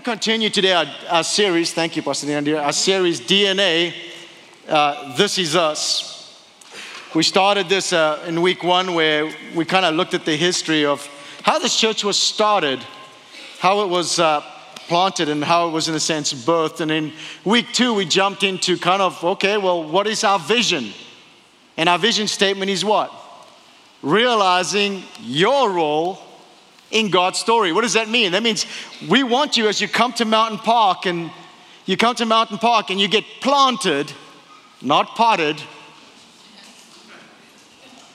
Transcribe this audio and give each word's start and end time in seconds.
to 0.00 0.10
continue 0.10 0.48
today 0.48 0.72
our, 0.72 0.86
our 1.10 1.24
series. 1.24 1.74
Thank 1.74 1.94
you, 1.94 2.02
Pastor 2.02 2.26
Neandira. 2.26 2.62
Our 2.62 2.72
series 2.72 3.20
DNA. 3.20 3.92
Uh, 4.66 5.14
this 5.16 5.36
is 5.36 5.54
us. 5.54 6.42
We 7.14 7.22
started 7.22 7.68
this 7.68 7.92
uh, 7.92 8.24
in 8.26 8.40
week 8.40 8.62
one, 8.62 8.94
where 8.94 9.30
we 9.54 9.64
kind 9.66 9.84
of 9.84 9.94
looked 9.94 10.14
at 10.14 10.24
the 10.24 10.36
history 10.36 10.86
of 10.86 11.06
how 11.42 11.58
this 11.58 11.76
church 11.76 12.02
was 12.02 12.16
started, 12.16 12.78
how 13.58 13.82
it 13.82 13.88
was 13.88 14.18
uh, 14.18 14.40
planted, 14.88 15.28
and 15.28 15.44
how 15.44 15.68
it 15.68 15.72
was, 15.72 15.88
in 15.88 15.94
a 15.94 16.00
sense, 16.00 16.32
birthed. 16.32 16.80
And 16.80 16.90
in 16.90 17.12
week 17.44 17.72
two, 17.72 17.92
we 17.92 18.06
jumped 18.06 18.42
into 18.42 18.78
kind 18.78 19.02
of 19.02 19.22
okay, 19.22 19.58
well, 19.58 19.84
what 19.84 20.06
is 20.06 20.24
our 20.24 20.38
vision? 20.38 20.92
And 21.76 21.88
our 21.88 21.98
vision 21.98 22.26
statement 22.26 22.70
is 22.70 22.84
what? 22.84 23.12
Realizing 24.02 25.02
your 25.20 25.70
role 25.70 26.18
in 26.90 27.10
God's 27.10 27.38
story. 27.38 27.72
What 27.72 27.82
does 27.82 27.92
that 27.94 28.08
mean? 28.08 28.32
That 28.32 28.42
means 28.42 28.66
we 29.08 29.22
want 29.22 29.56
you 29.56 29.68
as 29.68 29.80
you 29.80 29.88
come 29.88 30.12
to 30.14 30.24
Mountain 30.24 30.58
Park 30.58 31.06
and 31.06 31.30
you 31.86 31.96
come 31.96 32.14
to 32.16 32.26
Mountain 32.26 32.58
Park 32.58 32.90
and 32.90 33.00
you 33.00 33.08
get 33.08 33.24
planted, 33.40 34.12
not 34.82 35.14
potted. 35.16 35.60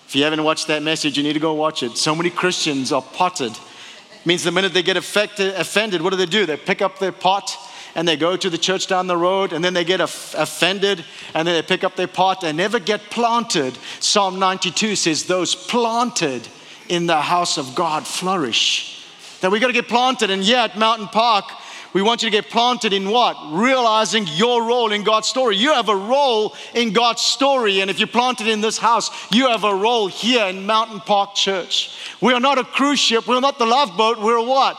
If 0.07 0.15
you 0.15 0.23
haven't 0.23 0.43
watched 0.43 0.67
that 0.67 0.83
message, 0.83 1.17
you 1.17 1.23
need 1.23 1.33
to 1.33 1.39
go 1.39 1.53
watch 1.53 1.83
it. 1.83 1.97
So 1.97 2.15
many 2.15 2.29
Christians 2.29 2.91
are 2.91 3.01
potted. 3.01 3.51
It 3.51 4.25
means 4.25 4.43
the 4.43 4.51
minute 4.51 4.73
they 4.73 4.83
get 4.83 4.97
affected, 4.97 5.55
offended, 5.55 6.01
what 6.01 6.11
do 6.11 6.17
they 6.17 6.25
do? 6.25 6.45
They 6.45 6.57
pick 6.57 6.81
up 6.81 6.99
their 6.99 7.11
pot 7.11 7.57
and 7.95 8.07
they 8.07 8.17
go 8.17 8.35
to 8.35 8.49
the 8.49 8.57
church 8.57 8.87
down 8.87 9.07
the 9.07 9.17
road 9.17 9.53
and 9.53 9.63
then 9.63 9.73
they 9.73 9.85
get 9.85 10.01
offended 10.01 11.03
and 11.33 11.47
then 11.47 11.55
they 11.55 11.61
pick 11.61 11.83
up 11.83 11.95
their 11.95 12.07
pot 12.07 12.43
and 12.43 12.57
never 12.57 12.77
get 12.77 13.01
planted. 13.09 13.77
Psalm 13.99 14.37
92 14.37 14.95
says, 14.95 15.23
Those 15.25 15.55
planted 15.55 16.47
in 16.89 17.05
the 17.05 17.21
house 17.21 17.57
of 17.57 17.75
God 17.75 18.05
flourish. 18.05 19.05
That 19.41 19.51
we 19.51 19.59
got 19.59 19.67
to 19.67 19.73
get 19.73 19.87
planted. 19.87 20.29
And 20.29 20.43
yet, 20.43 20.77
Mountain 20.77 21.07
Park, 21.07 21.45
we 21.93 22.01
want 22.01 22.23
you 22.23 22.29
to 22.29 22.31
get 22.31 22.49
planted 22.49 22.93
in 22.93 23.09
what? 23.09 23.37
Realizing 23.51 24.25
your 24.27 24.63
role 24.63 24.91
in 24.91 25.03
God's 25.03 25.27
story. 25.27 25.55
You 25.55 25.73
have 25.73 25.89
a 25.89 25.95
role 25.95 26.55
in 26.73 26.93
God's 26.93 27.21
story. 27.21 27.79
And 27.79 27.89
if 27.89 27.99
you're 27.99 28.07
planted 28.07 28.47
in 28.47 28.61
this 28.61 28.77
house, 28.77 29.09
you 29.31 29.47
have 29.47 29.63
a 29.63 29.73
role 29.73 30.07
here 30.07 30.45
in 30.45 30.65
Mountain 30.65 31.01
Park 31.01 31.35
Church. 31.35 31.97
We 32.21 32.33
are 32.33 32.39
not 32.39 32.57
a 32.57 32.63
cruise 32.63 32.99
ship. 32.99 33.27
We're 33.27 33.39
not 33.39 33.59
the 33.59 33.65
love 33.65 33.95
boat. 33.95 34.19
We're 34.19 34.37
a 34.37 34.43
what? 34.43 34.77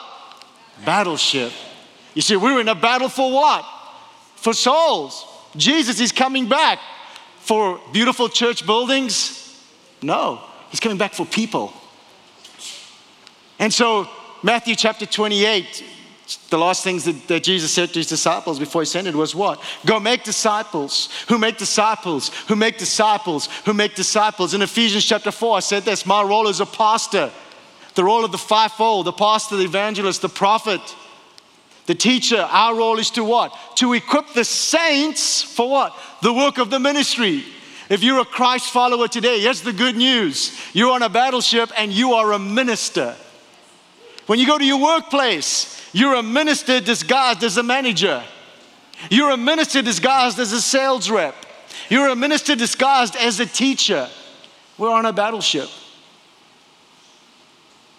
Battleship. 0.84 1.52
You 2.14 2.22
see, 2.22 2.36
we're 2.36 2.60
in 2.60 2.68
a 2.68 2.74
battle 2.74 3.08
for 3.08 3.32
what? 3.32 3.64
For 4.36 4.52
souls. 4.52 5.24
Jesus 5.56 6.00
is 6.00 6.12
coming 6.12 6.48
back 6.48 6.78
for 7.46 7.80
beautiful 7.92 8.28
church 8.28 8.66
buildings? 8.66 9.42
No, 10.02 10.40
he's 10.70 10.80
coming 10.80 10.98
back 10.98 11.14
for 11.14 11.24
people. 11.24 11.72
And 13.58 13.72
so, 13.72 14.08
Matthew 14.42 14.74
chapter 14.74 15.06
28, 15.06 15.82
the 16.50 16.58
last 16.58 16.82
things 16.82 17.04
that, 17.04 17.28
that, 17.28 17.44
Jesus 17.44 17.72
said 17.72 17.90
to 17.90 18.00
his 18.00 18.08
disciples 18.08 18.58
before 18.58 18.82
he 18.82 18.86
sent 18.86 19.06
ascended 19.06 19.18
was 19.18 19.34
what? 19.34 19.62
Go 19.84 20.00
make 20.00 20.24
disciples, 20.24 21.08
who 21.28 21.38
make 21.38 21.56
disciples, 21.56 22.30
who 22.48 22.56
make 22.56 22.78
disciples, 22.78 23.48
who 23.64 23.72
make 23.72 23.94
disciples. 23.94 24.52
In 24.52 24.62
Ephesians 24.62 25.04
chapter 25.04 25.30
4, 25.30 25.56
I 25.56 25.60
said 25.60 25.84
this 25.84 26.04
my 26.04 26.22
role 26.22 26.48
as 26.48 26.60
a 26.60 26.66
pastor, 26.66 27.30
the 27.94 28.04
role 28.04 28.24
of 28.24 28.32
the 28.32 28.38
fivefold, 28.38 29.06
the 29.06 29.12
pastor, 29.12 29.56
the 29.56 29.64
evangelist, 29.64 30.20
the 30.20 30.28
prophet, 30.28 30.80
the 31.86 31.94
teacher. 31.94 32.40
Our 32.40 32.76
role 32.76 32.98
is 32.98 33.10
to 33.12 33.24
what? 33.24 33.56
To 33.76 33.92
equip 33.92 34.32
the 34.32 34.44
saints 34.44 35.42
for 35.42 35.70
what? 35.70 35.96
The 36.22 36.32
work 36.32 36.58
of 36.58 36.70
the 36.70 36.80
ministry. 36.80 37.44
If 37.88 38.02
you're 38.02 38.20
a 38.20 38.24
Christ 38.24 38.70
follower 38.70 39.06
today, 39.06 39.40
here's 39.40 39.62
the 39.62 39.72
good 39.72 39.96
news 39.96 40.58
you're 40.72 40.92
on 40.92 41.02
a 41.02 41.08
battleship 41.08 41.70
and 41.78 41.92
you 41.92 42.14
are 42.14 42.32
a 42.32 42.38
minister. 42.38 43.14
When 44.26 44.38
you 44.38 44.46
go 44.46 44.58
to 44.58 44.64
your 44.64 44.82
workplace, 44.82 45.88
you're 45.92 46.14
a 46.14 46.22
minister 46.22 46.80
disguised 46.80 47.42
as 47.42 47.56
a 47.56 47.62
manager. 47.62 48.22
You're 49.10 49.30
a 49.30 49.36
minister 49.36 49.82
disguised 49.82 50.38
as 50.38 50.52
a 50.52 50.60
sales 50.60 51.08
rep. 51.10 51.34
You're 51.88 52.08
a 52.08 52.16
minister 52.16 52.56
disguised 52.56 53.16
as 53.16 53.40
a 53.40 53.46
teacher. 53.46 54.08
We're 54.78 54.90
on 54.90 55.06
a 55.06 55.12
battleship. 55.12 55.68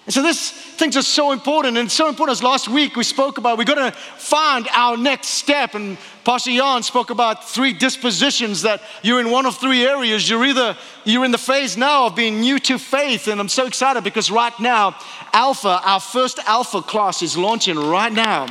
And 0.07 0.13
so 0.13 0.23
these 0.23 0.51
things 0.51 0.95
are 0.95 1.01
so 1.01 1.33
important, 1.33 1.77
and 1.77 1.91
so 1.91 2.07
important 2.07 2.37
as 2.37 2.41
last 2.41 2.69
week 2.69 2.95
we 2.95 3.03
spoke 3.03 3.37
about. 3.37 3.57
We're 3.57 3.65
to 3.65 3.91
find 3.91 4.65
our 4.71 4.95
next 4.95 5.27
step, 5.27 5.75
and 5.75 5.97
Pastor 6.23 6.51
Jan 6.51 6.81
spoke 6.83 7.09
about 7.09 7.49
three 7.49 7.73
dispositions 7.73 8.61
that 8.61 8.81
you're 9.03 9.19
in 9.19 9.29
one 9.29 9.45
of 9.45 9.57
three 9.57 9.85
areas. 9.85 10.29
You're 10.29 10.45
either 10.45 10.77
you're 11.03 11.25
in 11.25 11.31
the 11.31 11.37
phase 11.37 11.75
now 11.75 12.05
of 12.05 12.15
being 12.15 12.39
new 12.39 12.57
to 12.57 12.79
faith, 12.79 13.27
and 13.27 13.37
I'm 13.37 13.49
so 13.49 13.65
excited 13.65 14.05
because 14.05 14.31
right 14.31 14.57
now, 14.61 14.95
Alpha, 15.33 15.81
our 15.83 15.99
first 15.99 16.39
Alpha 16.45 16.81
class 16.81 17.21
is 17.21 17.37
launching 17.37 17.75
right 17.75 18.13
now. 18.13 18.47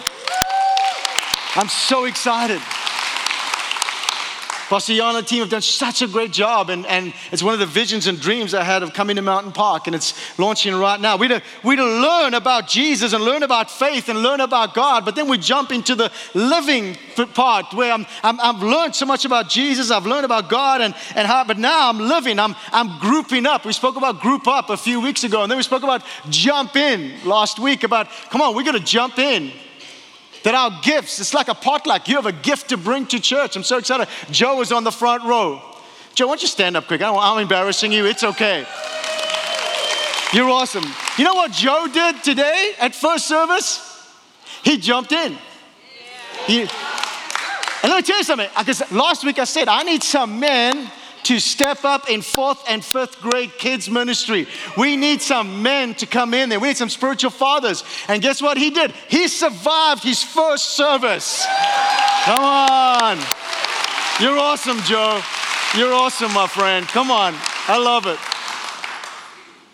I'm 1.54 1.70
so 1.70 2.04
excited. 2.04 2.60
Jan 4.68 5.16
and 5.16 5.26
team 5.26 5.40
have 5.40 5.50
done 5.50 5.62
such 5.62 6.02
a 6.02 6.08
great 6.08 6.32
job, 6.32 6.70
and, 6.70 6.86
and 6.86 7.12
it's 7.30 7.42
one 7.42 7.54
of 7.54 7.60
the 7.60 7.66
visions 7.66 8.06
and 8.06 8.20
dreams 8.20 8.54
I 8.54 8.64
had 8.64 8.82
of 8.82 8.92
coming 8.92 9.16
to 9.16 9.22
Mountain 9.22 9.52
Park, 9.52 9.86
and 9.86 9.94
it's 9.94 10.38
launching 10.38 10.74
right 10.74 11.00
now. 11.00 11.16
We 11.16 11.28
to, 11.28 11.42
we 11.62 11.76
to 11.76 11.84
learn 11.84 12.34
about 12.34 12.66
Jesus 12.66 13.12
and 13.12 13.24
learn 13.24 13.42
about 13.42 13.70
faith 13.70 14.08
and 14.08 14.22
learn 14.22 14.40
about 14.40 14.74
God, 14.74 15.04
but 15.04 15.14
then 15.14 15.28
we 15.28 15.38
jump 15.38 15.70
into 15.70 15.94
the 15.94 16.10
living 16.34 16.96
part 17.34 17.72
where 17.74 17.92
I'm, 17.92 18.06
I'm, 18.22 18.40
I've 18.40 18.62
learned 18.62 18.94
so 18.94 19.06
much 19.06 19.24
about 19.24 19.48
Jesus, 19.48 19.90
I've 19.90 20.06
learned 20.06 20.24
about 20.24 20.48
God, 20.48 20.80
and, 20.80 20.94
and 21.14 21.26
how, 21.26 21.44
but 21.44 21.58
now 21.58 21.88
I'm 21.88 21.98
living, 21.98 22.38
I'm, 22.38 22.54
I'm 22.72 22.98
grouping 22.98 23.46
up. 23.46 23.64
We 23.64 23.72
spoke 23.72 23.96
about 23.96 24.20
group 24.20 24.48
up 24.48 24.70
a 24.70 24.76
few 24.76 25.00
weeks 25.00 25.24
ago, 25.24 25.42
and 25.42 25.50
then 25.50 25.56
we 25.56 25.62
spoke 25.62 25.84
about 25.84 26.02
jump 26.28 26.76
in 26.76 27.12
last 27.24 27.58
week 27.58 27.84
about, 27.84 28.08
come 28.30 28.40
on, 28.40 28.54
we're 28.54 28.64
gonna 28.64 28.80
jump 28.80 29.18
in 29.18 29.52
that 30.46 30.54
our 30.54 30.70
gifts, 30.80 31.18
it's 31.18 31.34
like 31.34 31.48
a 31.48 31.54
potluck. 31.56 32.06
You 32.06 32.14
have 32.14 32.26
a 32.26 32.30
gift 32.30 32.68
to 32.68 32.76
bring 32.76 33.04
to 33.06 33.18
church. 33.18 33.56
I'm 33.56 33.64
so 33.64 33.78
excited. 33.78 34.06
Joe 34.30 34.60
is 34.60 34.70
on 34.70 34.84
the 34.84 34.92
front 34.92 35.24
row. 35.24 35.60
Joe, 36.14 36.28
why 36.28 36.34
don't 36.34 36.42
you 36.42 36.46
stand 36.46 36.76
up 36.76 36.86
quick? 36.86 37.02
I'm 37.02 37.40
embarrassing 37.40 37.90
you. 37.90 38.06
It's 38.06 38.22
okay. 38.22 38.64
You're 40.32 40.48
awesome. 40.48 40.84
You 41.18 41.24
know 41.24 41.34
what 41.34 41.50
Joe 41.50 41.88
did 41.92 42.22
today 42.22 42.74
at 42.78 42.94
first 42.94 43.26
service? 43.26 44.08
He 44.62 44.78
jumped 44.78 45.10
in. 45.10 45.36
He, 46.46 46.60
and 46.60 46.70
let 47.82 47.96
me 47.96 48.02
tell 48.02 48.18
you 48.18 48.22
something, 48.22 48.48
because 48.56 48.88
last 48.92 49.24
week 49.24 49.40
I 49.40 49.44
said, 49.44 49.66
I 49.66 49.82
need 49.82 50.04
some 50.04 50.38
men 50.38 50.92
to 51.26 51.40
step 51.40 51.84
up 51.84 52.08
in 52.08 52.22
fourth 52.22 52.62
and 52.68 52.84
fifth 52.84 53.20
grade 53.20 53.50
kids 53.58 53.90
ministry. 53.90 54.46
We 54.78 54.96
need 54.96 55.20
some 55.20 55.60
men 55.60 55.94
to 55.96 56.06
come 56.06 56.32
in 56.34 56.48
there. 56.48 56.60
We 56.60 56.68
need 56.68 56.76
some 56.76 56.88
spiritual 56.88 57.30
fathers. 57.30 57.82
And 58.06 58.22
guess 58.22 58.40
what 58.40 58.56
he 58.56 58.70
did? 58.70 58.92
He 59.08 59.26
survived 59.26 60.04
his 60.04 60.22
first 60.22 60.76
service. 60.76 61.44
Come 62.24 62.44
on. 62.44 63.18
You're 64.20 64.38
awesome, 64.38 64.78
Joe. 64.82 65.20
You're 65.76 65.92
awesome, 65.92 66.32
my 66.32 66.46
friend. 66.46 66.86
Come 66.86 67.10
on. 67.10 67.34
I 67.66 67.76
love 67.76 68.06
it. 68.06 68.20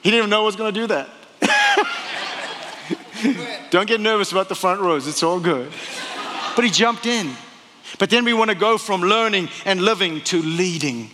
He 0.03 0.11
didn't 0.11 0.21
even 0.21 0.31
know 0.31 0.41
I 0.41 0.47
was 0.47 0.57
going 0.57 0.73
to 0.73 0.81
do 0.81 0.87
that. 0.87 1.11
Don't 3.71 3.87
get 3.87 4.01
nervous 4.01 4.33
about 4.33 4.49
the 4.49 4.55
front 4.55 4.81
rows. 4.81 5.07
It's 5.07 5.23
all 5.23 5.39
good. 5.39 5.71
But 6.57 6.65
he 6.65 6.71
jumped 6.71 7.05
in. 7.05 7.31
But 7.99 8.09
then 8.09 8.25
we 8.25 8.33
want 8.33 8.51
to 8.51 8.57
go 8.57 8.79
from 8.79 9.03
learning 9.03 9.51
and 9.67 9.83
living 9.83 10.23
to 10.23 10.41
leading. 10.41 11.11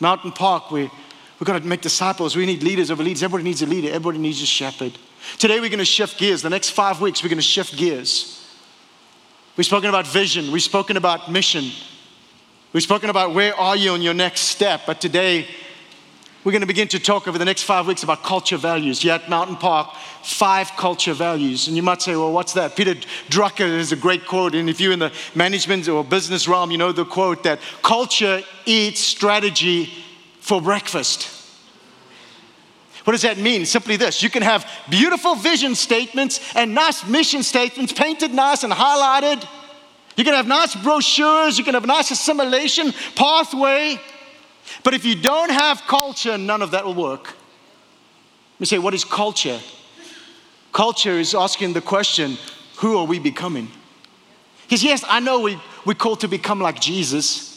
Mountain 0.00 0.32
Park, 0.32 0.70
we, 0.70 0.84
we're 0.84 1.44
going 1.44 1.60
to 1.60 1.66
make 1.66 1.82
disciples. 1.82 2.34
We 2.34 2.46
need 2.46 2.62
leaders 2.62 2.90
over 2.90 3.02
leaders. 3.02 3.22
Everybody 3.22 3.44
needs 3.44 3.62
a 3.62 3.66
leader, 3.66 3.88
everybody 3.88 4.18
needs 4.18 4.42
a 4.42 4.46
shepherd. 4.46 4.92
Today, 5.38 5.60
we're 5.60 5.68
going 5.68 5.78
to 5.78 5.84
shift 5.84 6.18
gears. 6.18 6.42
The 6.42 6.50
next 6.50 6.70
five 6.70 7.00
weeks, 7.00 7.22
we're 7.22 7.28
going 7.28 7.38
to 7.38 7.42
shift 7.42 7.76
gears. 7.76 8.36
We've 9.56 9.66
spoken 9.66 9.88
about 9.90 10.06
vision, 10.06 10.52
we've 10.52 10.62
spoken 10.62 10.96
about 10.96 11.30
mission, 11.30 11.70
we've 12.72 12.82
spoken 12.82 13.10
about 13.10 13.34
where 13.34 13.54
are 13.54 13.76
you 13.76 13.90
on 13.90 14.00
your 14.00 14.14
next 14.14 14.42
step. 14.42 14.82
But 14.86 15.00
today, 15.00 15.48
we're 16.42 16.52
going 16.52 16.62
to 16.62 16.66
begin 16.66 16.88
to 16.88 16.98
talk 16.98 17.28
over 17.28 17.36
the 17.36 17.44
next 17.44 17.64
five 17.64 17.86
weeks 17.86 18.02
about 18.02 18.22
culture 18.22 18.56
values. 18.56 19.04
Yet, 19.04 19.28
Mountain 19.28 19.56
Park, 19.56 19.94
five 20.22 20.70
culture 20.76 21.12
values. 21.12 21.68
And 21.68 21.76
you 21.76 21.82
might 21.82 22.00
say, 22.00 22.16
well, 22.16 22.32
what's 22.32 22.54
that? 22.54 22.76
Peter 22.76 22.94
Drucker 23.28 23.76
has 23.76 23.92
a 23.92 23.96
great 23.96 24.26
quote. 24.26 24.54
And 24.54 24.70
if 24.70 24.80
you're 24.80 24.92
in 24.92 25.00
the 25.00 25.12
management 25.34 25.86
or 25.86 26.02
business 26.02 26.48
realm, 26.48 26.70
you 26.70 26.78
know 26.78 26.92
the 26.92 27.04
quote 27.04 27.42
that 27.42 27.60
culture 27.82 28.42
eats 28.64 29.00
strategy 29.00 29.92
for 30.40 30.62
breakfast. 30.62 31.28
What 33.04 33.12
does 33.12 33.22
that 33.22 33.38
mean? 33.38 33.66
Simply 33.66 33.96
this 33.96 34.22
you 34.22 34.30
can 34.30 34.42
have 34.42 34.66
beautiful 34.88 35.34
vision 35.34 35.74
statements 35.74 36.40
and 36.54 36.74
nice 36.74 37.06
mission 37.06 37.42
statements, 37.42 37.92
painted 37.92 38.32
nice 38.32 38.62
and 38.62 38.72
highlighted. 38.72 39.46
You 40.16 40.24
can 40.24 40.34
have 40.34 40.46
nice 40.46 40.74
brochures, 40.74 41.58
you 41.58 41.64
can 41.64 41.74
have 41.74 41.86
nice 41.86 42.10
assimilation 42.10 42.92
pathway. 43.14 44.00
But 44.82 44.94
if 44.94 45.04
you 45.04 45.14
don't 45.14 45.50
have 45.50 45.82
culture, 45.86 46.38
none 46.38 46.62
of 46.62 46.70
that 46.70 46.84
will 46.84 46.94
work. 46.94 47.24
Let 48.54 48.60
me 48.60 48.66
say, 48.66 48.78
what 48.78 48.94
is 48.94 49.04
culture? 49.04 49.60
Culture 50.72 51.18
is 51.18 51.34
asking 51.34 51.72
the 51.72 51.80
question, 51.80 52.36
who 52.76 52.98
are 52.98 53.04
we 53.04 53.18
becoming? 53.18 53.68
Because, 54.62 54.84
yes, 54.84 55.04
I 55.08 55.20
know 55.20 55.40
we, 55.40 55.58
we're 55.84 55.94
called 55.94 56.20
to 56.20 56.28
become 56.28 56.60
like 56.60 56.80
Jesus. 56.80 57.49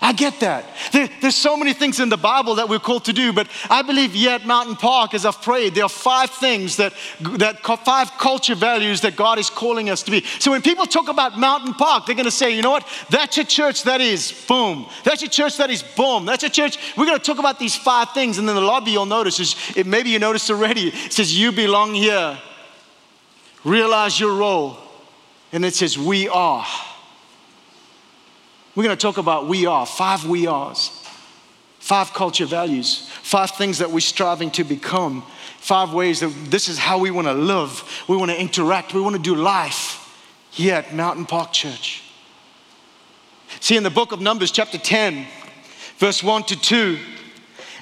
I 0.00 0.12
get 0.12 0.40
that. 0.40 0.66
There, 0.92 1.08
there's 1.22 1.36
so 1.36 1.56
many 1.56 1.72
things 1.72 1.98
in 1.98 2.08
the 2.08 2.16
Bible 2.16 2.56
that 2.56 2.68
we're 2.68 2.78
called 2.78 3.06
to 3.06 3.12
do, 3.12 3.32
but 3.32 3.48
I 3.70 3.82
believe 3.82 4.12
here 4.12 4.32
at 4.32 4.44
Mountain 4.44 4.76
Park, 4.76 5.14
as 5.14 5.24
I've 5.24 5.40
prayed, 5.40 5.74
there 5.74 5.84
are 5.84 5.88
five 5.88 6.30
things 6.30 6.76
that, 6.76 6.92
that 7.20 7.62
five 7.62 8.10
culture 8.18 8.54
values 8.54 9.00
that 9.02 9.16
God 9.16 9.38
is 9.38 9.48
calling 9.48 9.88
us 9.88 10.02
to 10.02 10.10
be. 10.10 10.22
So 10.40 10.50
when 10.50 10.62
people 10.62 10.84
talk 10.84 11.08
about 11.08 11.38
Mountain 11.38 11.74
Park, 11.74 12.06
they're 12.06 12.14
going 12.14 12.24
to 12.24 12.30
say, 12.30 12.54
you 12.54 12.60
know 12.60 12.72
what? 12.72 12.86
That's 13.08 13.38
a 13.38 13.44
church 13.44 13.84
that 13.84 14.00
is 14.00 14.32
boom. 14.46 14.86
That's 15.04 15.22
a 15.22 15.28
church 15.28 15.56
that 15.56 15.70
is 15.70 15.82
boom. 15.82 16.26
That's 16.26 16.44
a 16.44 16.50
church. 16.50 16.76
We're 16.96 17.06
going 17.06 17.18
to 17.18 17.24
talk 17.24 17.38
about 17.38 17.58
these 17.58 17.76
five 17.76 18.10
things, 18.10 18.36
and 18.38 18.48
then 18.48 18.56
the 18.56 18.62
lobby 18.62 18.90
you'll 18.90 19.06
notice 19.06 19.40
is 19.40 19.56
it, 19.76 19.86
maybe 19.86 20.10
you 20.10 20.18
noticed 20.18 20.50
already. 20.50 20.88
It 20.88 21.12
says 21.12 21.38
you 21.38 21.50
belong 21.50 21.94
here. 21.94 22.38
Realize 23.64 24.20
your 24.20 24.34
role, 24.34 24.76
and 25.52 25.64
it 25.64 25.74
says 25.74 25.96
we 25.96 26.28
are. 26.28 26.66
We're 28.74 28.84
going 28.84 28.96
to 28.96 29.00
talk 29.00 29.18
about 29.18 29.48
we 29.48 29.66
are, 29.66 29.86
five 29.86 30.26
we 30.26 30.48
are's, 30.48 30.88
five 31.78 32.12
culture 32.12 32.46
values, 32.46 33.08
five 33.22 33.52
things 33.52 33.78
that 33.78 33.90
we're 33.90 34.00
striving 34.00 34.50
to 34.52 34.64
become, 34.64 35.22
five 35.58 35.92
ways 35.92 36.20
that 36.20 36.32
this 36.50 36.68
is 36.68 36.78
how 36.78 36.98
we 36.98 37.10
want 37.10 37.28
to 37.28 37.34
live, 37.34 38.04
we 38.08 38.16
want 38.16 38.30
to 38.30 38.40
interact, 38.40 38.94
we 38.94 39.00
want 39.00 39.14
to 39.14 39.22
do 39.22 39.34
life 39.34 40.00
here 40.50 40.74
at 40.74 40.94
Mountain 40.94 41.26
Park 41.26 41.52
Church. 41.52 42.02
See, 43.60 43.76
in 43.76 43.82
the 43.82 43.90
book 43.90 44.12
of 44.12 44.20
Numbers, 44.20 44.50
chapter 44.50 44.78
10, 44.78 45.26
verse 45.98 46.22
1 46.22 46.42
to 46.44 46.60
2, 46.60 46.98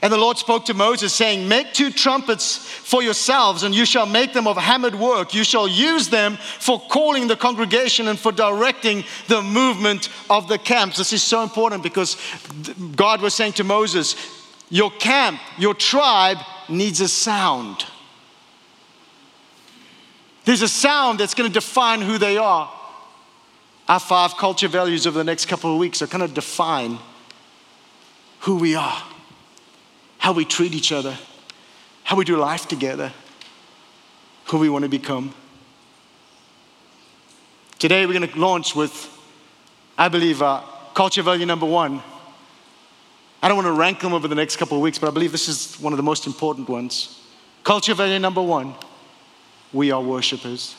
and 0.02 0.12
the 0.12 0.18
Lord 0.18 0.36
spoke 0.36 0.64
to 0.64 0.74
Moses, 0.74 1.14
saying, 1.14 1.46
Make 1.46 1.72
two 1.72 1.92
trumpets 1.92 2.56
for 2.56 3.04
yourselves, 3.04 3.62
and 3.62 3.72
you 3.72 3.86
shall 3.86 4.04
make 4.04 4.32
them 4.32 4.48
of 4.48 4.56
hammered 4.56 4.96
work. 4.96 5.32
You 5.32 5.44
shall 5.44 5.68
use 5.68 6.08
them 6.08 6.38
for 6.38 6.80
calling 6.80 7.28
the 7.28 7.36
congregation 7.36 8.08
and 8.08 8.18
for 8.18 8.32
directing 8.32 9.04
the 9.28 9.40
movement 9.40 10.08
of 10.28 10.48
the 10.48 10.58
camps. 10.58 10.98
This 10.98 11.12
is 11.12 11.22
so 11.22 11.44
important 11.44 11.84
because 11.84 12.16
God 12.96 13.22
was 13.22 13.32
saying 13.32 13.52
to 13.54 13.64
Moses, 13.64 14.16
Your 14.70 14.90
camp, 14.90 15.40
your 15.56 15.74
tribe 15.74 16.38
needs 16.68 17.00
a 17.00 17.08
sound. 17.08 17.86
There's 20.44 20.62
a 20.62 20.68
sound 20.68 21.20
that's 21.20 21.34
going 21.34 21.48
to 21.48 21.54
define 21.54 22.02
who 22.02 22.18
they 22.18 22.38
are. 22.38 22.68
Our 23.88 24.00
five 24.00 24.36
culture 24.36 24.66
values 24.66 25.06
over 25.06 25.16
the 25.16 25.24
next 25.24 25.46
couple 25.46 25.72
of 25.72 25.78
weeks 25.78 26.02
are 26.02 26.08
going 26.08 26.26
to 26.26 26.34
define 26.34 26.98
who 28.40 28.56
we 28.56 28.74
are 28.74 29.00
how 30.22 30.30
we 30.30 30.44
treat 30.44 30.72
each 30.72 30.92
other, 30.92 31.18
how 32.04 32.14
we 32.14 32.24
do 32.24 32.36
life 32.36 32.68
together, 32.68 33.12
who 34.44 34.58
we 34.58 34.68
want 34.68 34.84
to 34.84 34.88
become. 34.88 35.34
Today, 37.80 38.06
we're 38.06 38.16
going 38.16 38.30
to 38.30 38.38
launch 38.38 38.76
with, 38.76 39.10
I 39.98 40.06
believe, 40.06 40.40
uh, 40.40 40.62
culture 40.94 41.22
value 41.22 41.44
number 41.44 41.66
one. 41.66 42.00
I 43.42 43.48
don't 43.48 43.56
want 43.56 43.66
to 43.66 43.72
rank 43.72 43.98
them 43.98 44.12
over 44.12 44.28
the 44.28 44.36
next 44.36 44.58
couple 44.58 44.76
of 44.76 44.82
weeks, 44.84 44.96
but 44.96 45.08
I 45.08 45.10
believe 45.10 45.32
this 45.32 45.48
is 45.48 45.74
one 45.80 45.92
of 45.92 45.96
the 45.96 46.04
most 46.04 46.28
important 46.28 46.68
ones. 46.68 47.20
Culture 47.64 47.94
value 47.94 48.20
number 48.20 48.42
one 48.42 48.76
we 49.72 49.90
are 49.90 50.00
worshipers. 50.00 50.76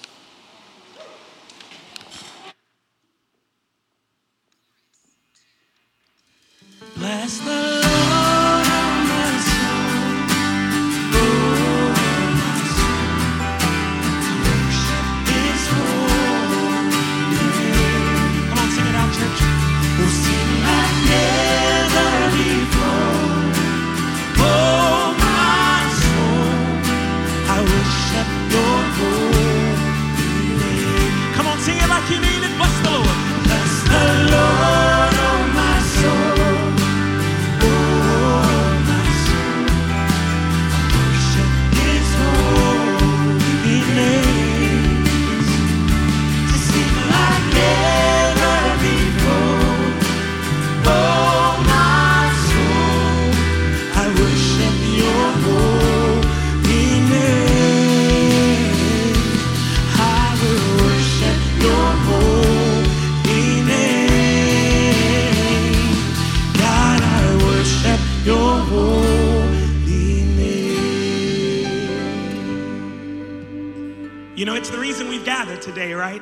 Bless 6.95 7.39
the 7.39 7.62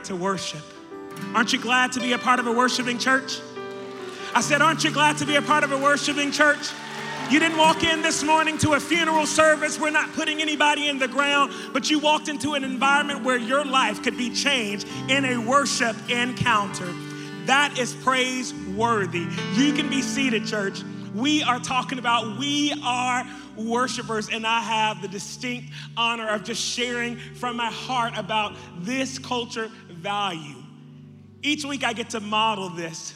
to 0.06 0.15
worship. 0.15 0.62
Aren't 1.33 1.53
you 1.53 1.59
glad 1.59 1.91
to 1.94 2.00
be 2.00 2.13
a 2.13 2.18
part 2.18 2.39
of 2.39 2.47
a 2.47 2.51
worshiping 2.51 3.00
church? 3.00 3.39
I 4.35 4.41
said, 4.41 4.62
Aren't 4.62 4.83
you 4.83 4.91
glad 4.91 5.18
to 5.18 5.25
be 5.25 5.38
a 5.38 5.41
part 5.41 5.63
of 5.63 5.71
a 5.71 5.77
worshiping 5.77 6.31
church? 6.31 6.71
You 7.31 7.39
didn't 7.39 7.57
walk 7.57 7.83
in 7.83 8.01
this 8.01 8.23
morning 8.23 8.57
to 8.59 8.73
a 8.73 8.79
funeral 8.79 9.25
service. 9.25 9.79
We're 9.79 9.89
not 9.89 10.12
putting 10.13 10.41
anybody 10.41 10.89
in 10.89 11.00
the 11.00 11.07
ground, 11.07 11.53
but 11.71 11.89
you 11.89 11.97
walked 11.97 12.27
into 12.27 12.56
an 12.56 12.63
environment 12.63 13.23
where 13.23 13.38
your 13.38 13.63
life 13.63 14.03
could 14.03 14.18
be 14.18 14.29
changed 14.29 14.85
in 15.07 15.23
a 15.23 15.38
worship 15.38 15.95
encounter. 16.09 16.94
That 17.45 17.79
is 17.79 17.94
praiseworthy. 17.94 19.27
You 19.53 19.73
can 19.73 19.89
be 19.89 20.01
seated, 20.01 20.45
church. 20.45 20.83
We 21.13 21.44
are 21.44 21.60
talking 21.60 22.00
about 22.00 22.38
we 22.38 22.74
are 22.84 23.25
worshipers, 23.58 24.30
and 24.30 24.48
I 24.48 24.62
have 24.62 25.02
the 25.02 25.08
distinct 25.08 25.74
honor 25.98 26.30
of 26.30 26.44
just 26.44 26.62
sharing 26.62 27.18
from 27.18 27.58
my 27.58 27.69
heart 27.69 28.13
about 28.18 28.56
this 28.80 29.19
culture 29.19 29.69
value. 29.90 30.56
Each 31.44 31.66
week 31.66 31.84
I 31.84 31.94
get 31.94 32.12
to 32.12 32.19
model 32.19 32.69
this. 32.69 33.13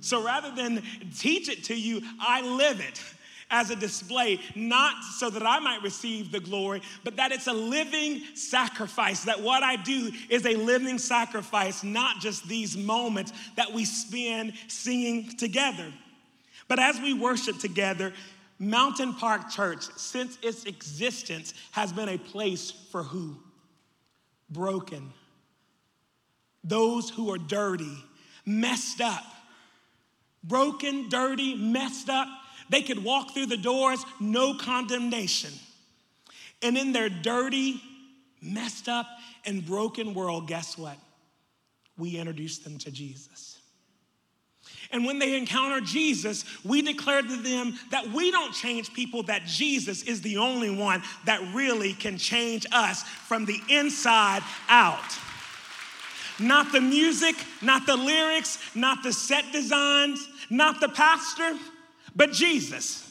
So 0.00 0.24
rather 0.24 0.54
than 0.54 0.82
teach 1.18 1.48
it 1.48 1.64
to 1.64 1.74
you, 1.74 2.02
I 2.20 2.42
live 2.42 2.80
it 2.80 3.02
as 3.50 3.70
a 3.70 3.76
display, 3.76 4.40
not 4.54 5.02
so 5.02 5.30
that 5.30 5.42
I 5.42 5.58
might 5.58 5.82
receive 5.82 6.30
the 6.30 6.40
glory, 6.40 6.82
but 7.02 7.16
that 7.16 7.32
it's 7.32 7.46
a 7.46 7.52
living 7.52 8.22
sacrifice. 8.34 9.24
That 9.24 9.40
what 9.40 9.62
I 9.62 9.76
do 9.76 10.12
is 10.28 10.44
a 10.44 10.54
living 10.54 10.98
sacrifice, 10.98 11.82
not 11.82 12.20
just 12.20 12.46
these 12.46 12.76
moments 12.76 13.32
that 13.56 13.72
we 13.72 13.86
spend 13.86 14.52
singing 14.66 15.30
together. 15.36 15.86
But 16.68 16.78
as 16.78 17.00
we 17.00 17.14
worship 17.14 17.58
together, 17.58 18.12
Mountain 18.58 19.14
Park 19.14 19.50
Church, 19.50 19.84
since 19.96 20.36
its 20.42 20.64
existence, 20.64 21.54
has 21.72 21.92
been 21.92 22.08
a 22.08 22.18
place 22.18 22.70
for 22.70 23.02
who? 23.02 23.36
Broken, 24.50 25.12
those 26.64 27.10
who 27.10 27.32
are 27.32 27.38
dirty, 27.38 27.96
messed 28.44 29.00
up, 29.00 29.24
broken, 30.44 31.08
dirty, 31.08 31.54
messed 31.54 32.08
up. 32.08 32.28
They 32.70 32.82
could 32.82 33.02
walk 33.02 33.32
through 33.32 33.46
the 33.46 33.56
doors, 33.56 34.04
no 34.20 34.54
condemnation. 34.54 35.52
And 36.62 36.76
in 36.76 36.92
their 36.92 37.08
dirty, 37.08 37.80
messed 38.42 38.88
up, 38.88 39.06
and 39.46 39.64
broken 39.64 40.12
world, 40.14 40.48
guess 40.48 40.76
what? 40.76 40.96
We 41.96 42.16
introduced 42.16 42.64
them 42.64 42.78
to 42.78 42.90
Jesus. 42.90 43.47
And 44.90 45.04
when 45.04 45.18
they 45.18 45.36
encounter 45.36 45.80
Jesus, 45.80 46.44
we 46.64 46.80
declare 46.80 47.20
to 47.20 47.36
them 47.36 47.74
that 47.90 48.08
we 48.10 48.30
don't 48.30 48.54
change 48.54 48.94
people, 48.94 49.22
that 49.24 49.44
Jesus 49.44 50.02
is 50.02 50.22
the 50.22 50.38
only 50.38 50.70
one 50.70 51.02
that 51.26 51.40
really 51.54 51.92
can 51.92 52.16
change 52.16 52.64
us 52.72 53.02
from 53.02 53.44
the 53.44 53.60
inside 53.68 54.42
out. 54.68 55.18
Not 56.40 56.72
the 56.72 56.80
music, 56.80 57.34
not 57.60 57.84
the 57.86 57.96
lyrics, 57.96 58.58
not 58.74 59.02
the 59.02 59.12
set 59.12 59.52
designs, 59.52 60.26
not 60.48 60.80
the 60.80 60.88
pastor, 60.88 61.58
but 62.16 62.32
Jesus. 62.32 63.04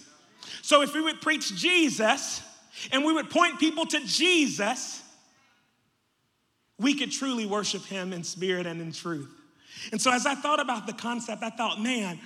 So 0.64 0.82
if 0.82 0.94
we 0.94 1.02
would 1.02 1.22
preach 1.22 1.56
Jesus 1.56 2.42
and 2.92 3.06
we 3.06 3.14
would 3.14 3.30
point 3.30 3.60
people 3.60 3.86
to 3.86 4.00
Jesus, 4.06 5.04
we 6.80 6.96
could 6.96 7.12
truly 7.12 7.46
worship 7.46 7.86
him 7.86 8.14
in 8.14 8.24
spirit 8.24 8.66
and 8.66 8.82
in 8.82 8.92
truth. 8.92 9.30
And 9.92 10.02
so 10.02 10.12
as 10.12 10.26
I 10.26 10.36
thought 10.36 10.60
about 10.60 10.88
the 10.88 10.94
concept, 10.94 11.44
I 11.44 11.50
thought, 11.50 11.82
man, 11.82 12.20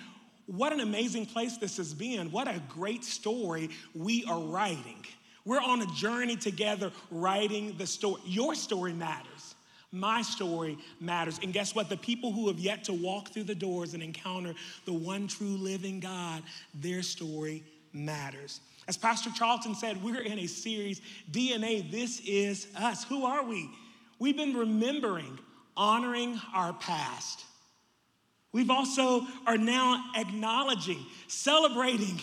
what 0.45 0.73
an 0.73 0.79
amazing 0.79 1.25
place 1.25 1.57
this 1.57 1.77
has 1.77 1.93
been. 1.93 2.31
What 2.31 2.47
a 2.47 2.61
great 2.67 3.03
story 3.03 3.69
we 3.95 4.25
are 4.25 4.39
writing. 4.39 5.05
We're 5.45 5.61
on 5.61 5.81
a 5.81 5.87
journey 5.87 6.35
together 6.35 6.91
writing 7.09 7.75
the 7.77 7.87
story. 7.87 8.21
Your 8.25 8.55
story 8.55 8.93
matters. 8.93 9.55
My 9.91 10.21
story 10.21 10.77
matters. 10.99 11.39
And 11.43 11.51
guess 11.51 11.75
what? 11.75 11.89
The 11.89 11.97
people 11.97 12.31
who 12.31 12.47
have 12.47 12.59
yet 12.59 12.83
to 12.85 12.93
walk 12.93 13.29
through 13.29 13.43
the 13.43 13.55
doors 13.55 13.93
and 13.93 14.01
encounter 14.01 14.53
the 14.85 14.93
one 14.93 15.27
true 15.27 15.57
living 15.57 15.99
God, 15.99 16.43
their 16.73 17.01
story 17.01 17.63
matters. 17.91 18.61
As 18.87 18.97
Pastor 18.97 19.29
Charlton 19.31 19.75
said, 19.75 20.01
we're 20.01 20.21
in 20.21 20.39
a 20.39 20.47
series, 20.47 21.01
DNA, 21.31 21.89
this 21.91 22.19
is 22.21 22.67
us. 22.77 23.03
Who 23.05 23.25
are 23.25 23.43
we? 23.43 23.69
We've 24.19 24.37
been 24.37 24.55
remembering, 24.55 25.39
honoring 25.75 26.39
our 26.53 26.73
past. 26.73 27.45
We've 28.53 28.69
also 28.69 29.25
are 29.47 29.57
now 29.57 30.03
acknowledging, 30.15 30.99
celebrating 31.27 32.19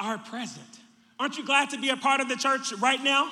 our 0.00 0.18
present. 0.18 0.64
Aren't 1.20 1.36
you 1.36 1.44
glad 1.44 1.70
to 1.70 1.80
be 1.80 1.90
a 1.90 1.96
part 1.96 2.20
of 2.20 2.28
the 2.28 2.36
church 2.36 2.72
right 2.80 3.02
now? 3.02 3.30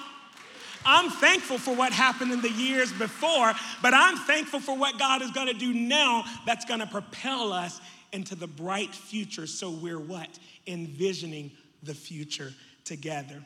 I'm 0.85 1.11
thankful 1.11 1.59
for 1.59 1.75
what 1.75 1.93
happened 1.93 2.33
in 2.33 2.41
the 2.41 2.51
years 2.51 2.93
before, 2.93 3.53
but 3.83 3.93
I'm 3.93 4.17
thankful 4.17 4.61
for 4.61 4.77
what 4.77 4.99
God 4.99 5.23
is 5.23 5.31
going 5.33 5.49
to 5.49 5.55
do 5.55 5.73
now 5.73 6.25
that's 6.47 6.65
going 6.65 6.81
to 6.81 6.87
propel 6.87 7.53
us 7.53 7.81
into 8.13 8.35
the 8.37 8.47
bright 8.47 8.95
future. 8.95 9.47
So 9.47 9.71
we're 9.71 9.99
what? 9.99 10.39
Envisioning 10.67 11.51
the 11.83 11.95
future 11.95 12.53
together. 12.85 13.45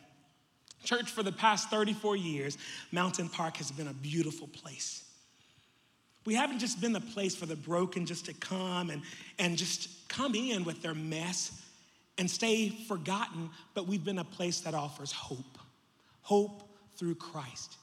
Church, 0.84 1.10
for 1.10 1.22
the 1.22 1.32
past 1.32 1.70
34 1.70 2.16
years, 2.16 2.58
Mountain 2.92 3.28
Park 3.28 3.56
has 3.58 3.70
been 3.70 3.88
a 3.88 3.94
beautiful 3.94 4.48
place. 4.48 5.04
We 6.30 6.36
haven't 6.36 6.60
just 6.60 6.80
been 6.80 6.92
the 6.92 7.00
place 7.00 7.34
for 7.34 7.46
the 7.46 7.56
broken 7.56 8.06
just 8.06 8.26
to 8.26 8.32
come 8.34 8.90
and, 8.90 9.02
and 9.40 9.58
just 9.58 9.88
come 10.08 10.36
in 10.36 10.62
with 10.62 10.80
their 10.80 10.94
mess 10.94 11.60
and 12.18 12.30
stay 12.30 12.68
forgotten, 12.68 13.50
but 13.74 13.88
we've 13.88 14.04
been 14.04 14.20
a 14.20 14.24
place 14.24 14.60
that 14.60 14.72
offers 14.72 15.10
hope. 15.10 15.58
Hope 16.22 16.62
through 16.94 17.16
Christ. 17.16 17.78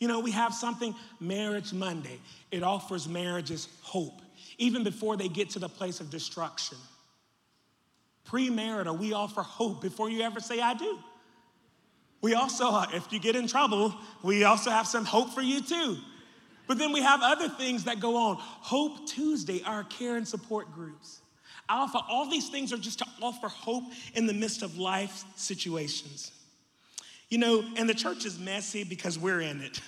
You 0.00 0.08
know, 0.08 0.18
we 0.18 0.32
have 0.32 0.52
something, 0.52 0.92
Marriage 1.20 1.72
Monday. 1.72 2.18
It 2.50 2.64
offers 2.64 3.06
marriages 3.06 3.68
hope, 3.82 4.22
even 4.58 4.82
before 4.82 5.16
they 5.16 5.28
get 5.28 5.50
to 5.50 5.60
the 5.60 5.68
place 5.68 6.00
of 6.00 6.10
destruction. 6.10 6.78
Premarital, 8.26 8.98
we 8.98 9.12
offer 9.12 9.42
hope 9.42 9.80
before 9.80 10.10
you 10.10 10.22
ever 10.22 10.40
say, 10.40 10.58
I 10.58 10.74
do. 10.74 10.98
We 12.22 12.34
also, 12.34 12.70
uh, 12.70 12.86
if 12.92 13.12
you 13.12 13.20
get 13.20 13.36
in 13.36 13.46
trouble, 13.46 13.94
we 14.24 14.42
also 14.42 14.70
have 14.70 14.88
some 14.88 15.04
hope 15.04 15.32
for 15.32 15.42
you 15.42 15.62
too. 15.62 15.98
But 16.66 16.78
then 16.78 16.92
we 16.92 17.02
have 17.02 17.20
other 17.22 17.48
things 17.48 17.84
that 17.84 18.00
go 18.00 18.16
on. 18.16 18.36
Hope 18.38 19.06
Tuesday, 19.06 19.62
our 19.64 19.84
care 19.84 20.16
and 20.16 20.26
support 20.26 20.72
groups. 20.72 21.20
Alpha, 21.68 22.00
all 22.08 22.28
these 22.28 22.48
things 22.48 22.72
are 22.72 22.78
just 22.78 22.98
to 23.00 23.06
offer 23.20 23.48
hope 23.48 23.84
in 24.14 24.26
the 24.26 24.34
midst 24.34 24.62
of 24.62 24.78
life 24.78 25.24
situations. 25.36 26.32
You 27.28 27.38
know, 27.38 27.64
and 27.76 27.88
the 27.88 27.94
church 27.94 28.26
is 28.26 28.38
messy 28.38 28.84
because 28.84 29.18
we're 29.18 29.40
in 29.40 29.62
it. 29.62 29.80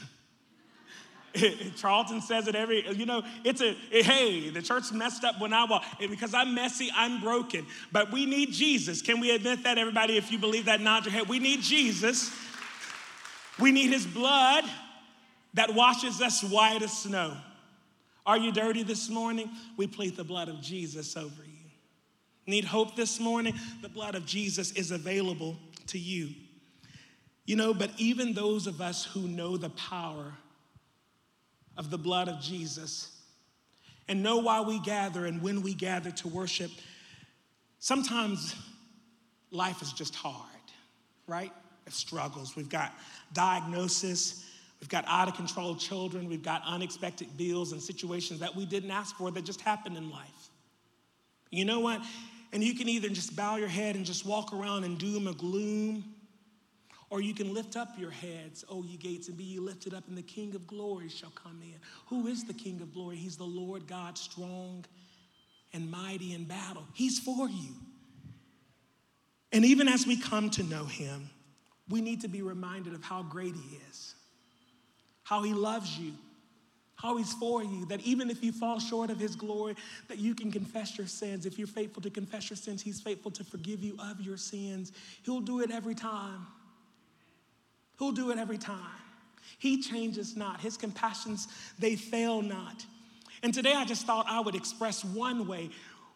Charlton 1.76 2.20
says 2.20 2.46
it 2.48 2.54
every, 2.54 2.88
you 2.92 3.06
know, 3.06 3.22
it's 3.42 3.60
a, 3.60 3.74
hey, 3.90 4.50
the 4.50 4.62
church 4.62 4.92
messed 4.92 5.24
up 5.24 5.40
when 5.40 5.52
I 5.52 5.64
walk. 5.64 5.84
Because 5.98 6.32
I'm 6.32 6.54
messy, 6.54 6.90
I'm 6.94 7.20
broken. 7.20 7.66
But 7.92 8.12
we 8.12 8.24
need 8.24 8.52
Jesus. 8.52 9.02
Can 9.02 9.20
we 9.20 9.30
admit 9.32 9.64
that, 9.64 9.76
everybody? 9.76 10.16
If 10.16 10.30
you 10.30 10.38
believe 10.38 10.66
that, 10.66 10.80
nod 10.80 11.04
your 11.04 11.12
head. 11.12 11.28
We 11.28 11.38
need 11.38 11.60
Jesus. 11.60 12.30
We 13.58 13.72
need 13.72 13.90
his 13.90 14.06
blood 14.06 14.64
that 15.54 15.74
washes 15.74 16.20
us 16.20 16.42
white 16.42 16.82
as 16.82 16.92
snow. 16.92 17.36
Are 18.26 18.36
you 18.36 18.52
dirty 18.52 18.82
this 18.82 19.08
morning? 19.08 19.50
We 19.76 19.86
plead 19.86 20.16
the 20.16 20.24
blood 20.24 20.48
of 20.48 20.60
Jesus 20.60 21.16
over 21.16 21.42
you. 21.44 21.70
Need 22.46 22.64
hope 22.64 22.96
this 22.96 23.20
morning? 23.20 23.54
The 23.82 23.88
blood 23.88 24.14
of 24.14 24.26
Jesus 24.26 24.72
is 24.72 24.90
available 24.90 25.56
to 25.88 25.98
you. 25.98 26.30
You 27.46 27.56
know, 27.56 27.74
but 27.74 27.90
even 27.98 28.32
those 28.32 28.66
of 28.66 28.80
us 28.80 29.04
who 29.04 29.28
know 29.28 29.56
the 29.56 29.70
power 29.70 30.34
of 31.76 31.90
the 31.90 31.98
blood 31.98 32.28
of 32.28 32.40
Jesus 32.40 33.10
and 34.08 34.22
know 34.22 34.38
why 34.38 34.60
we 34.60 34.78
gather 34.80 35.26
and 35.26 35.42
when 35.42 35.62
we 35.62 35.74
gather 35.74 36.10
to 36.10 36.28
worship, 36.28 36.70
sometimes 37.78 38.54
life 39.50 39.82
is 39.82 39.92
just 39.92 40.14
hard, 40.14 40.48
right? 41.26 41.52
It 41.86 41.92
struggles. 41.92 42.56
We've 42.56 42.68
got 42.68 42.92
diagnosis, 43.32 44.44
we've 44.84 44.90
got 44.90 45.06
out 45.08 45.28
of 45.28 45.34
control 45.34 45.74
children, 45.74 46.28
we've 46.28 46.42
got 46.42 46.60
unexpected 46.66 47.38
bills 47.38 47.72
and 47.72 47.80
situations 47.80 48.40
that 48.40 48.54
we 48.54 48.66
didn't 48.66 48.90
ask 48.90 49.16
for 49.16 49.30
that 49.30 49.42
just 49.42 49.62
happened 49.62 49.96
in 49.96 50.10
life. 50.10 50.50
You 51.50 51.64
know 51.64 51.80
what? 51.80 52.02
And 52.52 52.62
you 52.62 52.74
can 52.74 52.86
either 52.86 53.08
just 53.08 53.34
bow 53.34 53.56
your 53.56 53.68
head 53.68 53.96
and 53.96 54.04
just 54.04 54.26
walk 54.26 54.52
around 54.52 54.84
in 54.84 54.98
doom 54.98 55.26
or 55.26 55.32
gloom, 55.32 56.04
or 57.08 57.22
you 57.22 57.32
can 57.32 57.54
lift 57.54 57.76
up 57.76 57.98
your 57.98 58.10
heads, 58.10 58.62
O 58.68 58.82
ye 58.82 58.98
gates, 58.98 59.28
and 59.28 59.38
be 59.38 59.44
ye 59.44 59.58
lifted 59.58 59.94
up, 59.94 60.06
and 60.06 60.18
the 60.18 60.22
King 60.22 60.54
of 60.54 60.66
glory 60.66 61.08
shall 61.08 61.32
come 61.34 61.62
in. 61.62 61.80
Who 62.08 62.26
is 62.26 62.44
the 62.44 62.52
King 62.52 62.82
of 62.82 62.92
glory? 62.92 63.16
He's 63.16 63.38
the 63.38 63.44
Lord 63.44 63.86
God, 63.86 64.18
strong 64.18 64.84
and 65.72 65.90
mighty 65.90 66.34
in 66.34 66.44
battle. 66.44 66.84
He's 66.92 67.18
for 67.18 67.48
you. 67.48 67.72
And 69.50 69.64
even 69.64 69.88
as 69.88 70.06
we 70.06 70.20
come 70.20 70.50
to 70.50 70.62
know 70.62 70.84
him, 70.84 71.30
we 71.88 72.02
need 72.02 72.20
to 72.20 72.28
be 72.28 72.42
reminded 72.42 72.92
of 72.92 73.02
how 73.02 73.22
great 73.22 73.54
he 73.54 73.78
is, 73.90 74.13
how 75.24 75.42
he 75.42 75.52
loves 75.52 75.98
you, 75.98 76.12
how 76.94 77.16
he's 77.16 77.32
for 77.32 77.64
you, 77.64 77.84
that 77.86 78.00
even 78.02 78.30
if 78.30 78.44
you 78.44 78.52
fall 78.52 78.78
short 78.78 79.10
of 79.10 79.18
his 79.18 79.34
glory, 79.34 79.74
that 80.08 80.18
you 80.18 80.34
can 80.34 80.52
confess 80.52 80.96
your 80.96 81.06
sins. 81.06 81.44
If 81.44 81.58
you're 81.58 81.66
faithful 81.66 82.02
to 82.02 82.10
confess 82.10 82.48
your 82.48 82.56
sins, 82.56 82.82
he's 82.82 83.00
faithful 83.00 83.30
to 83.32 83.44
forgive 83.44 83.82
you 83.82 83.96
of 83.98 84.20
your 84.20 84.36
sins. 84.36 84.92
He'll 85.24 85.40
do 85.40 85.60
it 85.60 85.70
every 85.70 85.94
time. 85.94 86.46
He'll 87.98 88.12
do 88.12 88.30
it 88.30 88.38
every 88.38 88.58
time. 88.58 88.78
He 89.58 89.82
changes 89.82 90.36
not. 90.36 90.60
His 90.60 90.76
compassions, 90.76 91.48
they 91.78 91.96
fail 91.96 92.42
not. 92.42 92.84
And 93.42 93.52
today 93.52 93.74
I 93.74 93.84
just 93.84 94.06
thought 94.06 94.26
I 94.28 94.40
would 94.40 94.54
express 94.54 95.04
one 95.04 95.46
way. 95.46 95.70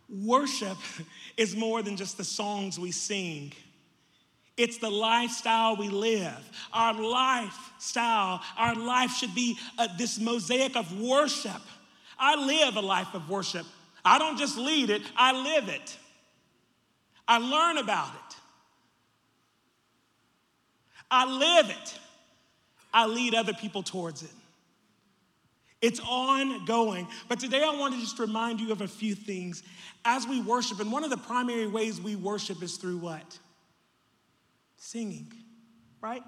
Worship 0.09 0.79
is 1.37 1.57
more 1.57 1.83
than 1.83 1.97
just 1.97 2.17
the 2.17 2.25
songs 2.25 2.79
we 2.79 2.93
sing. 2.93 3.53
It's 4.59 4.79
the 4.79 4.91
lifestyle 4.91 5.77
we 5.77 5.89
live. 5.89 6.51
Our 6.73 6.93
lifestyle, 7.01 8.43
our 8.59 8.75
life 8.75 9.13
should 9.13 9.35
be 9.35 9.57
a, 9.79 9.83
uh, 9.83 9.89
this 9.97 10.19
mosaic 10.19 10.77
of 10.77 11.01
worship. 11.01 11.63
I 12.19 12.35
live 12.35 12.77
a 12.77 12.81
life 12.81 13.15
of 13.15 13.31
worship. 13.31 13.65
I 14.05 14.19
don't 14.19 14.37
just 14.37 14.59
lead 14.59 14.91
it, 14.91 15.03
I 15.17 15.33
live 15.33 15.69
it. 15.69 15.97
I 17.29 17.39
learn 17.39 17.79
about 17.79 18.09
it. 18.09 18.37
I 21.11 21.25
live 21.25 21.71
it. 21.71 21.99
I 22.93 23.07
lead 23.07 23.35
other 23.35 23.53
people 23.53 23.83
towards 23.83 24.23
it. 24.23 24.31
It's 25.81 26.01
ongoing. 26.01 27.07
But 27.29 27.39
today 27.39 27.63
I 27.63 27.79
want 27.79 27.95
to 27.95 28.01
just 28.01 28.19
remind 28.19 28.61
you 28.61 28.73
of 28.73 28.81
a 28.81 28.89
few 28.89 29.15
things 29.15 29.63
as 30.05 30.27
we 30.27 30.41
worship. 30.41 30.81
And 30.81 30.91
one 30.91 31.05
of 31.05 31.11
the 31.11 31.17
primary 31.17 31.69
ways 31.69 32.01
we 32.01 32.17
worship 32.17 32.63
is 32.63 32.77
through 32.77 32.99
what? 32.99 33.39
Singing, 34.79 35.33
right? 36.01 36.23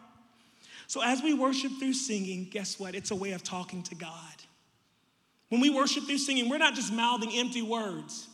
So 0.86 1.00
as 1.02 1.22
we 1.22 1.34
worship 1.34 1.72
through 1.78 1.92
singing, 1.92 2.48
guess 2.50 2.78
what? 2.78 2.94
It's 2.94 3.10
a 3.10 3.14
way 3.14 3.30
of 3.32 3.42
talking 3.42 3.82
to 3.84 3.94
God. 3.94 4.10
When 5.48 5.60
we 5.60 5.70
worship 5.70 6.04
through 6.04 6.18
singing, 6.18 6.48
we're 6.48 6.58
not 6.58 6.74
just 6.74 6.92
mouthing 6.92 7.30
empty 7.32 7.62
words 7.62 8.28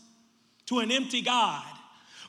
to 0.66 0.80
an 0.80 0.90
empty 0.90 1.22
God, 1.22 1.64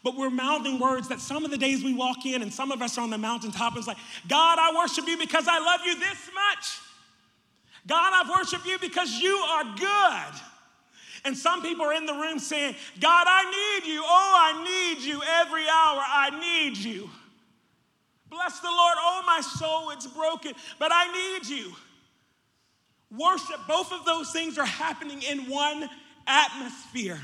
but 0.03 0.15
we're 0.15 0.29
mouthing 0.29 0.79
words 0.79 1.07
that 1.09 1.19
some 1.19 1.43
of 1.45 1.51
the 1.51 1.57
days 1.57 1.83
we 1.83 1.93
walk 1.93 2.25
in 2.25 2.41
and 2.41 2.53
some 2.53 2.71
of 2.71 2.81
us 2.81 2.97
are 2.97 3.01
on 3.01 3.09
the 3.09 3.17
mountaintop 3.17 3.71
and 3.71 3.79
it's 3.79 3.87
like, 3.87 3.97
God, 4.27 4.59
I 4.59 4.75
worship 4.77 5.07
you 5.07 5.17
because 5.17 5.47
I 5.47 5.59
love 5.59 5.81
you 5.85 5.97
this 5.97 6.29
much. 6.33 6.79
God, 7.87 8.11
I've 8.13 8.29
worshiped 8.29 8.65
you 8.65 8.77
because 8.79 9.19
you 9.19 9.33
are 9.33 9.63
good. 9.63 10.41
And 11.23 11.37
some 11.37 11.61
people 11.61 11.85
are 11.85 11.93
in 11.93 12.05
the 12.05 12.13
room 12.13 12.39
saying, 12.39 12.75
God, 12.99 13.25
I 13.27 13.79
need 13.81 13.91
you. 13.91 14.01
Oh, 14.03 14.35
I 14.37 14.63
need 14.63 15.05
you 15.05 15.21
every 15.39 15.63
hour. 15.63 16.01
I 16.05 16.37
need 16.39 16.77
you. 16.77 17.09
Bless 18.29 18.59
the 18.59 18.67
Lord. 18.67 18.95
Oh, 18.97 19.23
my 19.25 19.41
soul, 19.41 19.89
it's 19.91 20.07
broken, 20.07 20.53
but 20.79 20.91
I 20.93 21.11
need 21.11 21.47
you. 21.47 21.73
Worship, 23.09 23.59
both 23.67 23.91
of 23.93 24.05
those 24.05 24.31
things 24.31 24.57
are 24.57 24.65
happening 24.65 25.21
in 25.21 25.49
one 25.49 25.89
atmosphere. 26.27 27.19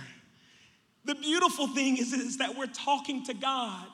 The 1.06 1.16
beautiful 1.16 1.68
thing 1.68 1.98
is, 1.98 2.14
is 2.14 2.38
that 2.38 2.58
we're 2.58 2.68
talking 2.68 3.26
to 3.26 3.34
God. 3.34 3.86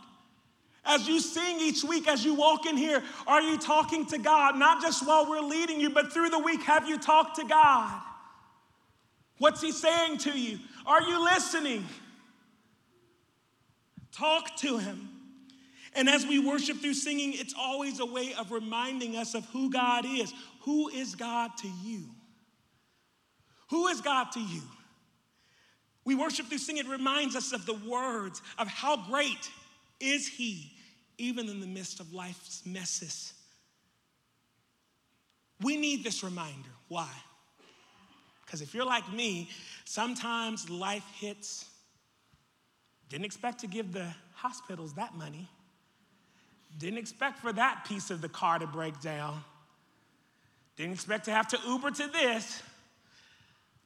As 0.85 1.07
you 1.07 1.19
sing 1.19 1.59
each 1.59 1.83
week, 1.83 2.07
as 2.07 2.23
you 2.23 2.35
walk 2.35 2.65
in 2.65 2.77
here, 2.77 3.03
are 3.27 3.41
you 3.41 3.57
talking 3.57 4.05
to 4.07 4.17
God? 4.17 4.57
Not 4.57 4.81
just 4.81 5.05
while 5.05 5.27
we're 5.27 5.41
leading 5.41 5.79
you, 5.79 5.89
but 5.89 6.13
through 6.13 6.29
the 6.29 6.39
week, 6.39 6.61
have 6.63 6.87
you 6.87 6.97
talked 6.97 7.37
to 7.37 7.45
God? 7.45 8.01
What's 9.39 9.61
He 9.61 9.71
saying 9.71 10.19
to 10.19 10.37
you? 10.37 10.59
Are 10.85 11.01
you 11.01 11.23
listening? 11.23 11.85
Talk 14.11 14.55
to 14.57 14.77
Him. 14.77 15.08
And 15.95 16.09
as 16.09 16.25
we 16.25 16.39
worship 16.39 16.77
through 16.77 16.93
singing, 16.93 17.33
it's 17.33 17.53
always 17.57 17.99
a 17.99 18.05
way 18.05 18.33
of 18.37 18.51
reminding 18.51 19.15
us 19.15 19.33
of 19.33 19.45
who 19.47 19.71
God 19.71 20.05
is. 20.05 20.31
Who 20.61 20.89
is 20.89 21.15
God 21.15 21.51
to 21.57 21.67
you? 21.83 22.03
Who 23.69 23.87
is 23.87 24.01
God 24.01 24.31
to 24.33 24.39
you? 24.39 24.61
We 26.05 26.15
worship 26.15 26.47
through 26.47 26.59
singing, 26.59 26.85
it 26.85 26.89
reminds 26.89 27.35
us 27.35 27.53
of 27.53 27.65
the 27.65 27.73
words 27.73 28.41
of 28.57 28.67
how 28.67 28.97
great 28.97 29.49
is 29.99 30.27
He, 30.27 30.71
even 31.17 31.49
in 31.49 31.59
the 31.59 31.67
midst 31.67 31.99
of 31.99 32.13
life's 32.13 32.65
messes. 32.65 33.33
We 35.61 35.77
need 35.77 36.03
this 36.03 36.23
reminder. 36.23 36.69
Why? 36.87 37.11
Because 38.45 38.61
if 38.61 38.73
you're 38.73 38.85
like 38.85 39.11
me, 39.11 39.49
sometimes 39.85 40.69
life 40.69 41.05
hits. 41.19 41.65
Didn't 43.09 43.25
expect 43.25 43.59
to 43.59 43.67
give 43.67 43.91
the 43.91 44.07
hospitals 44.33 44.93
that 44.93 45.15
money. 45.15 45.47
Didn't 46.77 46.99
expect 46.99 47.39
for 47.39 47.51
that 47.53 47.85
piece 47.85 48.09
of 48.11 48.21
the 48.21 48.29
car 48.29 48.59
to 48.59 48.67
break 48.67 48.99
down. 49.01 49.43
Didn't 50.77 50.93
expect 50.93 51.25
to 51.25 51.31
have 51.31 51.47
to 51.49 51.59
Uber 51.67 51.91
to 51.91 52.07
this. 52.07 52.61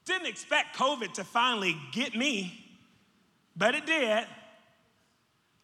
Didn't 0.06 0.28
expect 0.28 0.76
COVID 0.76 1.14
to 1.14 1.24
finally 1.24 1.76
get 1.92 2.16
me, 2.16 2.66
but 3.56 3.74
it 3.74 3.86
did. 3.86 4.26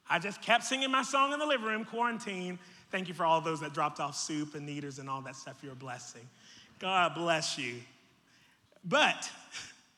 I 0.09 0.17
just 0.17 0.41
kept 0.41 0.63
singing 0.63 0.89
my 0.89 1.03
song 1.03 1.33
in 1.33 1.39
the 1.39 1.45
living 1.45 1.67
room, 1.67 1.85
quarantine. 1.85 2.57
Thank 2.89 3.07
you 3.07 3.13
for 3.13 3.25
all 3.25 3.41
those 3.41 3.59
that 3.59 3.73
dropped 3.73 3.99
off 3.99 4.15
soup 4.15 4.55
and 4.55 4.67
Kneaders 4.67 4.97
and 4.97 5.09
all 5.09 5.21
that 5.21 5.35
stuff. 5.35 5.59
You're 5.61 5.73
a 5.73 5.75
blessing. 5.75 6.27
God 6.79 7.13
bless 7.13 7.57
you. 7.57 7.75
But 8.83 9.29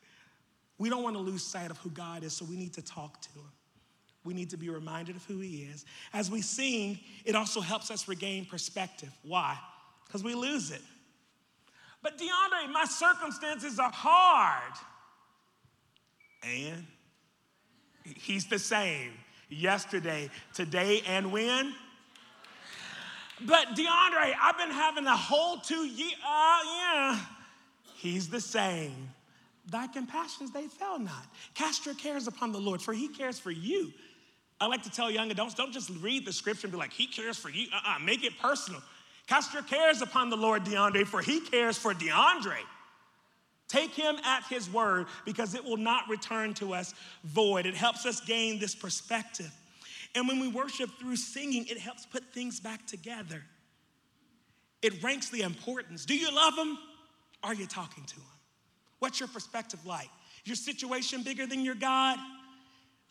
we 0.78 0.90
don't 0.90 1.02
want 1.02 1.16
to 1.16 1.22
lose 1.22 1.42
sight 1.42 1.70
of 1.70 1.78
who 1.78 1.90
God 1.90 2.24
is, 2.24 2.34
so 2.34 2.44
we 2.44 2.56
need 2.56 2.74
to 2.74 2.82
talk 2.82 3.20
to 3.22 3.28
Him. 3.30 3.44
We 4.24 4.34
need 4.34 4.50
to 4.50 4.56
be 4.56 4.68
reminded 4.68 5.16
of 5.16 5.24
who 5.24 5.38
He 5.40 5.68
is. 5.72 5.84
As 6.12 6.30
we 6.30 6.42
sing, 6.42 6.98
it 7.24 7.34
also 7.34 7.60
helps 7.60 7.90
us 7.90 8.08
regain 8.08 8.44
perspective. 8.44 9.10
Why? 9.22 9.58
Because 10.06 10.22
we 10.22 10.34
lose 10.34 10.70
it. 10.70 10.82
But 12.02 12.18
DeAndre, 12.18 12.72
my 12.72 12.84
circumstances 12.84 13.78
are 13.78 13.92
hard. 13.92 14.74
And 16.42 16.86
He's 18.04 18.46
the 18.46 18.58
same 18.58 19.12
yesterday, 19.48 20.30
today, 20.54 21.02
and 21.06 21.32
when? 21.32 21.74
But 23.40 23.68
DeAndre, 23.76 24.34
I've 24.40 24.58
been 24.58 24.70
having 24.70 25.06
a 25.06 25.16
whole 25.16 25.58
two 25.58 25.84
years. 25.86 26.14
Uh, 26.26 26.58
yeah. 26.64 27.20
He's 27.94 28.28
the 28.28 28.40
same. 28.40 29.10
Thy 29.70 29.86
compassions, 29.86 30.50
they 30.50 30.66
fail 30.66 30.98
not. 30.98 31.26
Cast 31.54 31.86
your 31.86 31.94
cares 31.94 32.26
upon 32.26 32.52
the 32.52 32.58
Lord, 32.58 32.82
for 32.82 32.92
he 32.92 33.08
cares 33.08 33.38
for 33.38 33.50
you. 33.52 33.92
I 34.62 34.66
like 34.66 34.84
to 34.84 34.90
tell 34.90 35.10
young 35.10 35.28
adults 35.32 35.54
don't 35.54 35.72
just 35.72 35.90
read 36.00 36.24
the 36.24 36.32
scripture 36.32 36.68
and 36.68 36.72
be 36.72 36.78
like, 36.78 36.92
he 36.92 37.08
cares 37.08 37.36
for 37.36 37.50
you. 37.50 37.66
Uh-uh, 37.74 37.98
make 37.98 38.22
it 38.22 38.38
personal. 38.38 38.80
Cast 39.26 39.52
your 39.52 39.64
cares 39.64 40.02
upon 40.02 40.30
the 40.30 40.36
Lord, 40.36 40.62
DeAndre, 40.62 41.04
for 41.04 41.20
he 41.20 41.40
cares 41.40 41.76
for 41.76 41.92
DeAndre. 41.92 42.60
Take 43.66 43.90
him 43.90 44.14
at 44.24 44.44
his 44.48 44.70
word 44.72 45.08
because 45.24 45.56
it 45.56 45.64
will 45.64 45.78
not 45.78 46.08
return 46.08 46.54
to 46.54 46.74
us 46.74 46.94
void. 47.24 47.66
It 47.66 47.74
helps 47.74 48.06
us 48.06 48.20
gain 48.20 48.60
this 48.60 48.72
perspective. 48.72 49.50
And 50.14 50.28
when 50.28 50.38
we 50.38 50.46
worship 50.46 50.90
through 51.00 51.16
singing, 51.16 51.66
it 51.66 51.78
helps 51.78 52.06
put 52.06 52.22
things 52.32 52.60
back 52.60 52.86
together. 52.86 53.42
It 54.80 55.02
ranks 55.02 55.28
the 55.28 55.42
importance. 55.42 56.04
Do 56.04 56.14
you 56.14 56.32
love 56.32 56.56
him? 56.56 56.78
Are 57.42 57.54
you 57.54 57.66
talking 57.66 58.04
to 58.04 58.14
him? 58.14 58.38
What's 59.00 59.18
your 59.18 59.28
perspective 59.28 59.84
like? 59.84 60.10
Your 60.44 60.54
situation 60.54 61.24
bigger 61.24 61.48
than 61.48 61.64
your 61.64 61.74
God? 61.74 62.16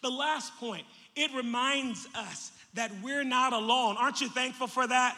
The 0.02 0.10
last 0.10 0.56
point, 0.58 0.86
it 1.16 1.34
reminds 1.34 2.08
us 2.16 2.52
that 2.74 2.92
we're 3.04 3.24
not 3.24 3.54
alone. 3.54 3.98
Aren't 3.98 4.22
you 4.22 4.30
thankful 4.30 4.68
for 4.68 4.88
that? 4.88 5.18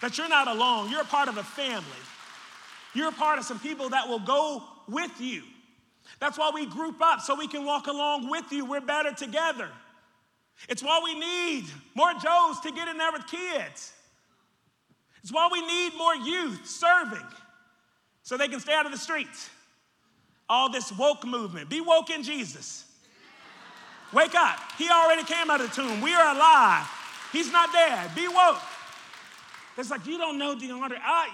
That 0.00 0.18
you're 0.18 0.28
not 0.28 0.48
alone. 0.48 0.90
You're 0.90 1.02
a 1.02 1.06
part 1.06 1.28
of 1.28 1.38
a 1.38 1.42
family. 1.42 1.82
You're 2.94 3.08
a 3.08 3.12
part 3.12 3.38
of 3.38 3.44
some 3.44 3.58
people 3.58 3.90
that 3.90 4.08
will 4.08 4.20
go 4.20 4.62
with 4.88 5.20
you. 5.20 5.42
That's 6.20 6.38
why 6.38 6.50
we 6.54 6.66
group 6.66 7.00
up 7.02 7.20
so 7.20 7.34
we 7.34 7.48
can 7.48 7.64
walk 7.64 7.88
along 7.88 8.30
with 8.30 8.50
you. 8.52 8.64
We're 8.64 8.80
better 8.80 9.12
together. 9.12 9.68
It's 10.68 10.82
why 10.82 11.00
we 11.04 11.18
need 11.18 11.64
more 11.94 12.12
Joes 12.12 12.60
to 12.60 12.72
get 12.72 12.88
in 12.88 12.96
there 12.96 13.12
with 13.12 13.26
kids. 13.26 13.92
It's 15.22 15.32
why 15.32 15.48
we 15.52 15.60
need 15.60 15.92
more 15.98 16.14
youth 16.14 16.66
serving 16.66 17.26
so 18.22 18.36
they 18.36 18.48
can 18.48 18.60
stay 18.60 18.72
out 18.72 18.86
of 18.86 18.92
the 18.92 18.98
streets. 18.98 19.50
All 20.48 20.70
this 20.70 20.92
woke 20.92 21.26
movement. 21.26 21.68
Be 21.68 21.80
woke 21.80 22.10
in 22.10 22.22
Jesus. 22.22 22.85
Wake 24.12 24.34
up. 24.34 24.58
He 24.78 24.88
already 24.88 25.24
came 25.24 25.50
out 25.50 25.60
of 25.60 25.74
the 25.74 25.82
tomb. 25.82 26.00
We 26.00 26.14
are 26.14 26.34
alive. 26.34 26.86
He's 27.32 27.50
not 27.50 27.72
dead. 27.72 28.14
Be 28.14 28.28
woke. 28.28 28.58
It's 29.76 29.90
like, 29.90 30.06
you 30.06 30.16
don't 30.16 30.38
know 30.38 30.56
DeAndre. 30.56 30.98
I, 31.02 31.28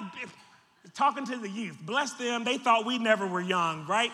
talking 0.95 1.25
to 1.26 1.37
the 1.37 1.49
youth, 1.49 1.79
bless 1.83 2.14
them. 2.14 2.45
They 2.45 2.59
thought 2.59 2.85
we 2.85 2.99
never 2.99 3.26
were 3.26 3.41
young, 3.41 3.87
right? 3.87 4.11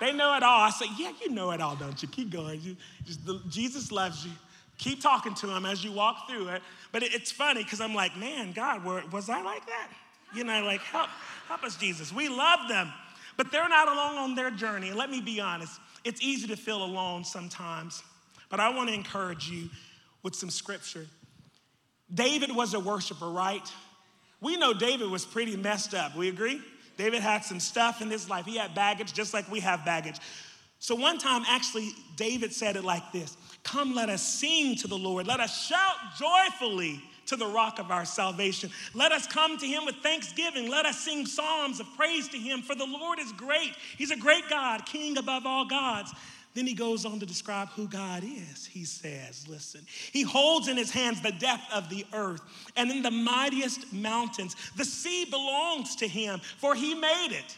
They 0.00 0.12
know 0.12 0.34
it 0.36 0.42
all. 0.42 0.60
I 0.62 0.70
say, 0.70 0.86
yeah, 0.98 1.12
you 1.22 1.30
know 1.30 1.50
it 1.50 1.60
all, 1.60 1.76
don't 1.76 2.00
you? 2.02 2.08
Keep 2.08 2.30
going. 2.30 2.60
You, 2.60 2.76
just, 3.04 3.24
the, 3.26 3.40
Jesus 3.48 3.92
loves 3.92 4.24
you. 4.24 4.32
Keep 4.78 5.02
talking 5.02 5.34
to 5.34 5.54
him 5.54 5.66
as 5.66 5.84
you 5.84 5.92
walk 5.92 6.28
through 6.28 6.48
it. 6.48 6.62
But 6.90 7.02
it, 7.02 7.14
it's 7.14 7.30
funny 7.30 7.62
because 7.62 7.80
I'm 7.80 7.94
like, 7.94 8.16
man, 8.16 8.52
God, 8.52 8.84
were, 8.84 9.02
was 9.12 9.28
I 9.28 9.42
like 9.42 9.66
that? 9.66 9.88
You 10.34 10.44
know, 10.44 10.64
like, 10.64 10.80
help, 10.80 11.08
help 11.48 11.64
us, 11.64 11.76
Jesus. 11.76 12.12
We 12.12 12.28
love 12.28 12.68
them, 12.68 12.90
but 13.36 13.52
they're 13.52 13.68
not 13.68 13.88
alone 13.88 14.16
on 14.16 14.34
their 14.34 14.50
journey. 14.50 14.92
Let 14.92 15.10
me 15.10 15.20
be 15.20 15.40
honest, 15.40 15.78
it's 16.04 16.22
easy 16.22 16.46
to 16.48 16.56
feel 16.56 16.82
alone 16.82 17.24
sometimes. 17.24 18.02
But 18.48 18.60
I 18.60 18.70
want 18.74 18.88
to 18.88 18.94
encourage 18.94 19.48
you 19.48 19.68
with 20.22 20.34
some 20.34 20.50
scripture. 20.50 21.06
David 22.12 22.54
was 22.54 22.74
a 22.74 22.80
worshiper, 22.80 23.30
right? 23.30 23.66
We 24.40 24.56
know 24.56 24.72
David 24.72 25.10
was 25.10 25.24
pretty 25.24 25.56
messed 25.56 25.94
up. 25.94 26.16
We 26.16 26.28
agree? 26.28 26.60
David 26.96 27.22
had 27.22 27.44
some 27.44 27.60
stuff 27.60 28.02
in 28.02 28.10
his 28.10 28.28
life. 28.28 28.44
He 28.44 28.56
had 28.56 28.74
baggage 28.74 29.12
just 29.12 29.32
like 29.32 29.50
we 29.50 29.60
have 29.60 29.84
baggage. 29.84 30.16
So 30.80 30.94
one 30.94 31.18
time, 31.18 31.42
actually, 31.46 31.92
David 32.16 32.54
said 32.54 32.74
it 32.74 32.84
like 32.84 33.12
this 33.12 33.36
Come, 33.62 33.94
let 33.94 34.08
us 34.08 34.22
sing 34.22 34.74
to 34.76 34.88
the 34.88 34.98
Lord. 34.98 35.26
Let 35.26 35.38
us 35.38 35.66
shout 35.66 35.96
joyfully 36.18 37.02
to 37.26 37.36
the 37.36 37.46
rock 37.46 37.78
of 37.78 37.90
our 37.90 38.06
salvation. 38.06 38.70
Let 38.94 39.12
us 39.12 39.26
come 39.26 39.58
to 39.58 39.66
him 39.66 39.84
with 39.84 39.96
thanksgiving. 39.96 40.68
Let 40.68 40.86
us 40.86 40.98
sing 40.98 41.26
psalms 41.26 41.78
of 41.78 41.86
praise 41.96 42.28
to 42.28 42.38
him, 42.38 42.62
for 42.62 42.74
the 42.74 42.86
Lord 42.86 43.18
is 43.20 43.30
great. 43.32 43.74
He's 43.96 44.10
a 44.10 44.16
great 44.16 44.48
God, 44.48 44.84
king 44.86 45.16
above 45.18 45.44
all 45.46 45.66
gods. 45.66 46.12
Then 46.54 46.66
he 46.66 46.74
goes 46.74 47.04
on 47.04 47.20
to 47.20 47.26
describe 47.26 47.68
who 47.68 47.86
God 47.86 48.24
is. 48.24 48.66
He 48.66 48.84
says, 48.84 49.46
Listen, 49.46 49.82
he 50.12 50.22
holds 50.22 50.66
in 50.66 50.78
his 50.78 50.90
hands 50.90 51.20
the 51.20 51.30
depth 51.30 51.70
of 51.72 51.90
the 51.90 52.06
earth, 52.14 52.40
and 52.74 52.90
in 52.90 53.02
the 53.02 53.10
mightiest 53.10 53.92
mountains, 53.92 54.56
the 54.76 54.84
sea 54.84 55.26
belongs 55.26 55.94
to 55.96 56.08
him, 56.08 56.40
for 56.56 56.74
he 56.74 56.94
made 56.94 57.32
it. 57.32 57.56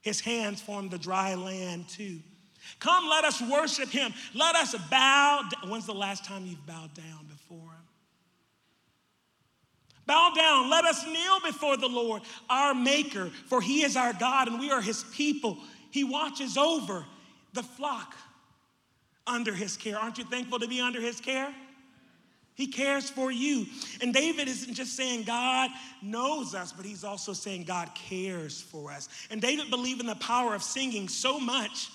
His 0.00 0.20
hands 0.20 0.62
form 0.62 0.88
the 0.88 0.98
dry 0.98 1.34
land 1.34 1.88
too. 1.88 2.20
Come, 2.78 3.08
let 3.08 3.24
us 3.24 3.40
worship 3.42 3.88
him. 3.88 4.12
Let 4.34 4.54
us 4.54 4.74
bow. 4.90 5.42
Down. 5.50 5.70
When's 5.70 5.86
the 5.86 5.94
last 5.94 6.24
time 6.24 6.46
you've 6.46 6.66
bowed 6.66 6.94
down 6.94 7.26
before 7.28 7.58
him? 7.58 7.86
Bow 10.06 10.32
down. 10.34 10.70
Let 10.70 10.84
us 10.84 11.04
kneel 11.04 11.40
before 11.44 11.76
the 11.76 11.88
Lord, 11.88 12.22
our 12.48 12.74
Maker, 12.74 13.30
for 13.46 13.60
he 13.60 13.82
is 13.82 13.96
our 13.96 14.12
God 14.12 14.48
and 14.48 14.60
we 14.60 14.70
are 14.70 14.80
his 14.80 15.04
people. 15.12 15.58
He 15.90 16.04
watches 16.04 16.56
over 16.56 17.04
the 17.52 17.62
flock 17.62 18.14
under 19.26 19.52
his 19.52 19.76
care. 19.76 19.98
Aren't 19.98 20.18
you 20.18 20.24
thankful 20.24 20.60
to 20.60 20.68
be 20.68 20.80
under 20.80 21.00
his 21.00 21.20
care? 21.20 21.52
He 22.54 22.68
cares 22.68 23.10
for 23.10 23.30
you. 23.30 23.66
And 24.00 24.14
David 24.14 24.48
isn't 24.48 24.74
just 24.74 24.96
saying 24.96 25.24
God 25.24 25.70
knows 26.00 26.54
us, 26.54 26.72
but 26.72 26.86
he's 26.86 27.04
also 27.04 27.34
saying 27.34 27.64
God 27.64 27.90
cares 27.94 28.62
for 28.62 28.90
us. 28.90 29.08
And 29.30 29.42
David 29.42 29.68
believed 29.68 30.00
in 30.00 30.06
the 30.06 30.14
power 30.14 30.54
of 30.54 30.62
singing 30.62 31.08
so 31.08 31.38
much 31.38 31.90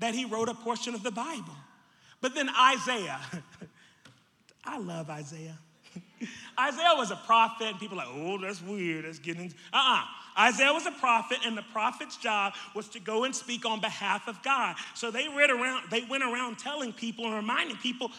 that 0.00 0.14
he 0.14 0.24
wrote 0.24 0.48
a 0.48 0.54
portion 0.54 0.94
of 0.94 1.02
the 1.02 1.10
Bible. 1.10 1.54
But 2.20 2.34
then 2.34 2.48
Isaiah, 2.48 3.20
I 4.64 4.78
love 4.78 5.08
Isaiah. 5.08 5.58
Isaiah 6.58 6.94
was 6.96 7.10
a 7.10 7.16
prophet, 7.16 7.68
and 7.68 7.78
people 7.78 8.00
are 8.00 8.06
like, 8.06 8.14
oh, 8.14 8.38
that's 8.38 8.62
weird. 8.62 9.04
That's 9.04 9.18
getting. 9.18 9.52
Uh 9.72 9.76
uh-uh. 9.76 10.00
uh 10.00 10.04
Isaiah 10.38 10.72
was 10.72 10.86
a 10.86 10.92
prophet, 10.92 11.38
and 11.44 11.56
the 11.56 11.64
prophet's 11.72 12.16
job 12.16 12.54
was 12.74 12.88
to 12.90 13.00
go 13.00 13.24
and 13.24 13.34
speak 13.34 13.66
on 13.66 13.80
behalf 13.80 14.28
of 14.28 14.42
God. 14.42 14.76
So 14.94 15.10
they 15.10 15.28
read 15.28 15.50
around, 15.50 15.90
they 15.90 16.02
went 16.02 16.22
around 16.22 16.58
telling 16.58 16.92
people 16.92 17.26
and 17.26 17.34
reminding 17.34 17.76
people 17.78 18.10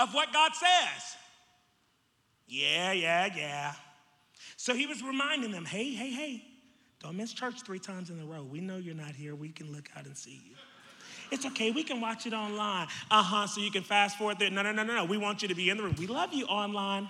of 0.00 0.14
what 0.14 0.32
God 0.32 0.52
says. 0.54 1.16
Yeah, 2.46 2.92
yeah, 2.92 3.28
yeah. 3.34 3.72
So 4.56 4.74
he 4.74 4.86
was 4.86 5.02
reminding 5.02 5.50
them, 5.50 5.64
hey, 5.64 5.90
hey, 5.90 6.10
hey, 6.10 6.44
don't 7.02 7.16
miss 7.16 7.32
church 7.32 7.62
three 7.62 7.80
times 7.80 8.10
in 8.10 8.20
a 8.20 8.24
row. 8.24 8.44
We 8.44 8.60
know 8.60 8.76
you're 8.76 8.94
not 8.94 9.14
here. 9.16 9.34
We 9.34 9.48
can 9.48 9.72
look 9.72 9.88
out 9.96 10.06
and 10.06 10.16
see 10.16 10.40
you. 10.48 10.54
It's 11.32 11.46
okay, 11.46 11.70
we 11.70 11.82
can 11.82 11.98
watch 11.98 12.26
it 12.26 12.34
online. 12.34 12.88
Uh 13.10 13.22
huh, 13.22 13.46
so 13.46 13.62
you 13.62 13.70
can 13.70 13.82
fast 13.82 14.18
forward 14.18 14.38
there. 14.38 14.50
No, 14.50 14.62
no, 14.62 14.70
no, 14.70 14.82
no, 14.82 14.94
no. 14.94 15.04
We 15.06 15.16
want 15.16 15.40
you 15.40 15.48
to 15.48 15.54
be 15.54 15.70
in 15.70 15.78
the 15.78 15.82
room. 15.82 15.96
We 15.98 16.06
love 16.06 16.34
you 16.34 16.44
online. 16.44 17.08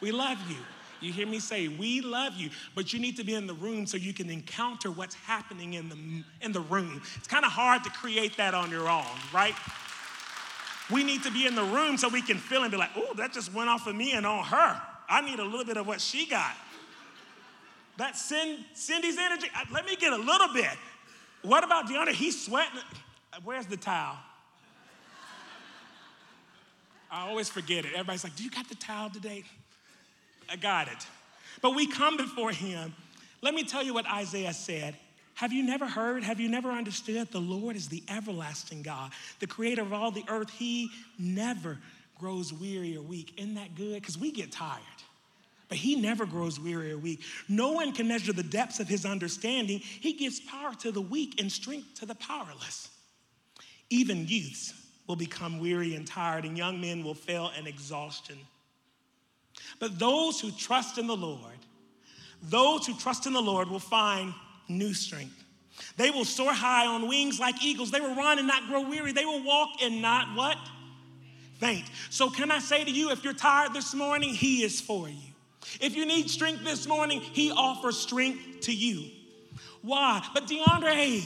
We 0.00 0.10
love 0.10 0.38
you. 0.50 0.56
You 1.00 1.12
hear 1.12 1.26
me 1.26 1.38
say, 1.38 1.68
we 1.68 2.00
love 2.00 2.34
you, 2.34 2.50
but 2.74 2.92
you 2.92 2.98
need 2.98 3.16
to 3.16 3.24
be 3.24 3.34
in 3.34 3.46
the 3.46 3.54
room 3.54 3.86
so 3.86 3.96
you 3.96 4.12
can 4.12 4.28
encounter 4.28 4.90
what's 4.90 5.14
happening 5.14 5.74
in 5.74 5.88
the, 5.88 5.96
in 6.42 6.52
the 6.52 6.60
room. 6.60 7.00
It's 7.16 7.28
kind 7.28 7.44
of 7.44 7.52
hard 7.52 7.84
to 7.84 7.90
create 7.90 8.36
that 8.36 8.54
on 8.54 8.70
your 8.70 8.88
own, 8.88 9.06
right? 9.32 9.54
We 10.90 11.04
need 11.04 11.22
to 11.22 11.30
be 11.30 11.46
in 11.46 11.54
the 11.54 11.62
room 11.62 11.96
so 11.96 12.08
we 12.08 12.22
can 12.22 12.38
feel 12.38 12.62
and 12.62 12.70
be 12.70 12.76
like, 12.76 12.90
oh, 12.96 13.14
that 13.14 13.32
just 13.32 13.54
went 13.54 13.70
off 13.70 13.86
of 13.86 13.94
me 13.94 14.12
and 14.12 14.26
on 14.26 14.44
her. 14.44 14.82
I 15.08 15.22
need 15.22 15.38
a 15.38 15.44
little 15.44 15.64
bit 15.64 15.76
of 15.76 15.86
what 15.86 16.00
she 16.00 16.26
got. 16.26 16.54
That 17.96 18.16
Cindy's 18.16 19.16
energy, 19.16 19.46
uh, 19.56 19.64
let 19.72 19.86
me 19.86 19.94
get 19.96 20.12
a 20.12 20.18
little 20.18 20.52
bit. 20.52 20.76
What 21.42 21.64
about 21.64 21.86
DeAndre? 21.86 22.12
He's 22.12 22.44
sweating. 22.44 22.80
Where's 23.44 23.66
the 23.66 23.76
towel? 23.76 24.16
I 27.10 27.28
always 27.28 27.48
forget 27.48 27.84
it. 27.84 27.92
Everybody's 27.92 28.24
like, 28.24 28.36
Do 28.36 28.44
you 28.44 28.50
got 28.50 28.68
the 28.68 28.76
towel 28.76 29.10
today? 29.10 29.44
I 30.50 30.56
got 30.56 30.88
it. 30.88 31.06
But 31.62 31.74
we 31.74 31.86
come 31.86 32.16
before 32.16 32.50
him. 32.50 32.94
Let 33.42 33.54
me 33.54 33.64
tell 33.64 33.82
you 33.82 33.94
what 33.94 34.06
Isaiah 34.06 34.52
said. 34.52 34.96
Have 35.34 35.52
you 35.52 35.62
never 35.62 35.86
heard? 35.86 36.22
Have 36.22 36.38
you 36.38 36.48
never 36.48 36.70
understood? 36.70 37.28
The 37.30 37.40
Lord 37.40 37.74
is 37.74 37.88
the 37.88 38.02
everlasting 38.08 38.82
God, 38.82 39.12
the 39.38 39.46
creator 39.46 39.82
of 39.82 39.92
all 39.92 40.10
the 40.10 40.24
earth. 40.28 40.50
He 40.50 40.90
never 41.18 41.78
grows 42.18 42.52
weary 42.52 42.96
or 42.96 43.02
weak. 43.02 43.32
Isn't 43.38 43.54
that 43.54 43.74
good? 43.74 43.94
Because 43.94 44.18
we 44.18 44.32
get 44.32 44.52
tired. 44.52 44.82
But 45.68 45.78
he 45.78 45.96
never 45.96 46.26
grows 46.26 46.60
weary 46.60 46.92
or 46.92 46.98
weak. 46.98 47.22
No 47.48 47.72
one 47.72 47.92
can 47.92 48.08
measure 48.08 48.32
the 48.32 48.42
depths 48.42 48.80
of 48.80 48.88
his 48.88 49.06
understanding. 49.06 49.78
He 49.78 50.12
gives 50.12 50.40
power 50.40 50.74
to 50.80 50.92
the 50.92 51.00
weak 51.00 51.40
and 51.40 51.50
strength 51.50 52.00
to 52.00 52.06
the 52.06 52.16
powerless. 52.16 52.90
Even 53.90 54.26
youths 54.26 54.74
will 55.06 55.16
become 55.16 55.58
weary 55.58 55.96
and 55.96 56.06
tired, 56.06 56.44
and 56.44 56.56
young 56.56 56.80
men 56.80 57.02
will 57.04 57.14
fail 57.14 57.50
in 57.58 57.66
exhaustion. 57.66 58.38
But 59.78 59.98
those 59.98 60.40
who 60.40 60.50
trust 60.52 60.98
in 60.98 61.06
the 61.06 61.16
Lord, 61.16 61.58
those 62.42 62.86
who 62.86 62.94
trust 62.94 63.26
in 63.26 63.32
the 63.32 63.42
Lord 63.42 63.68
will 63.68 63.80
find 63.80 64.32
new 64.68 64.94
strength. 64.94 65.44
They 65.96 66.10
will 66.10 66.24
soar 66.24 66.52
high 66.52 66.86
on 66.86 67.08
wings 67.08 67.40
like 67.40 67.62
eagles. 67.64 67.90
They 67.90 68.00
will 68.00 68.14
run 68.14 68.38
and 68.38 68.46
not 68.46 68.68
grow 68.68 68.88
weary. 68.88 69.12
They 69.12 69.24
will 69.24 69.42
walk 69.42 69.82
and 69.82 70.00
not 70.00 70.36
what? 70.36 70.58
Faint. 71.58 71.84
So, 72.10 72.30
can 72.30 72.50
I 72.50 72.58
say 72.58 72.84
to 72.84 72.90
you, 72.90 73.10
if 73.10 73.24
you're 73.24 73.32
tired 73.32 73.72
this 73.72 73.94
morning, 73.94 74.34
He 74.34 74.62
is 74.62 74.80
for 74.80 75.08
you. 75.08 75.16
If 75.80 75.94
you 75.94 76.06
need 76.06 76.30
strength 76.30 76.64
this 76.64 76.86
morning, 76.86 77.20
He 77.20 77.50
offers 77.50 77.98
strength 77.98 78.60
to 78.62 78.74
you. 78.74 79.10
Why? 79.82 80.26
But 80.32 80.46
DeAndre, 80.46 81.22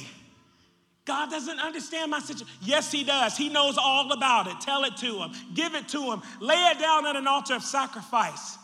God 1.04 1.30
doesn't 1.30 1.60
understand 1.60 2.10
my 2.10 2.20
situation. 2.20 2.46
Yes, 2.62 2.90
He 2.90 3.04
does. 3.04 3.36
He 3.36 3.48
knows 3.48 3.76
all 3.76 4.10
about 4.12 4.46
it. 4.46 4.60
Tell 4.60 4.84
it 4.84 4.96
to 4.98 5.18
Him, 5.18 5.32
give 5.54 5.74
it 5.74 5.88
to 5.88 6.02
Him, 6.02 6.22
lay 6.40 6.54
it 6.54 6.78
down 6.78 7.06
at 7.06 7.16
an 7.16 7.26
altar 7.26 7.54
of 7.54 7.62
sacrifice. 7.62 8.58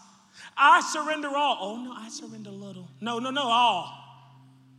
I 0.57 0.81
surrender 0.81 1.29
all. 1.29 1.59
Oh, 1.61 1.77
no, 1.77 1.93
I 1.93 2.09
surrender 2.09 2.51
little. 2.51 2.89
No, 3.01 3.19
no, 3.19 3.31
no, 3.31 3.43
all. 3.43 3.97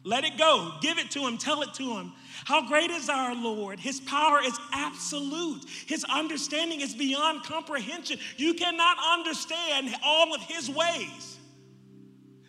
Let 0.03 0.23
it 0.23 0.37
go. 0.37 0.73
Give 0.81 0.97
it 0.97 1.11
to 1.11 1.19
Him. 1.27 1.37
Tell 1.37 1.61
it 1.61 1.73
to 1.75 1.97
Him. 1.97 2.13
How 2.45 2.67
great 2.67 2.89
is 2.89 3.07
our 3.07 3.35
Lord? 3.35 3.79
His 3.79 3.99
power 3.99 4.39
is 4.43 4.57
absolute. 4.73 5.63
His 5.85 6.03
understanding 6.05 6.81
is 6.81 6.95
beyond 6.95 7.43
comprehension. 7.43 8.17
You 8.37 8.55
cannot 8.55 8.97
understand 9.13 9.95
all 10.03 10.33
of 10.33 10.41
His 10.41 10.69
ways, 10.69 11.37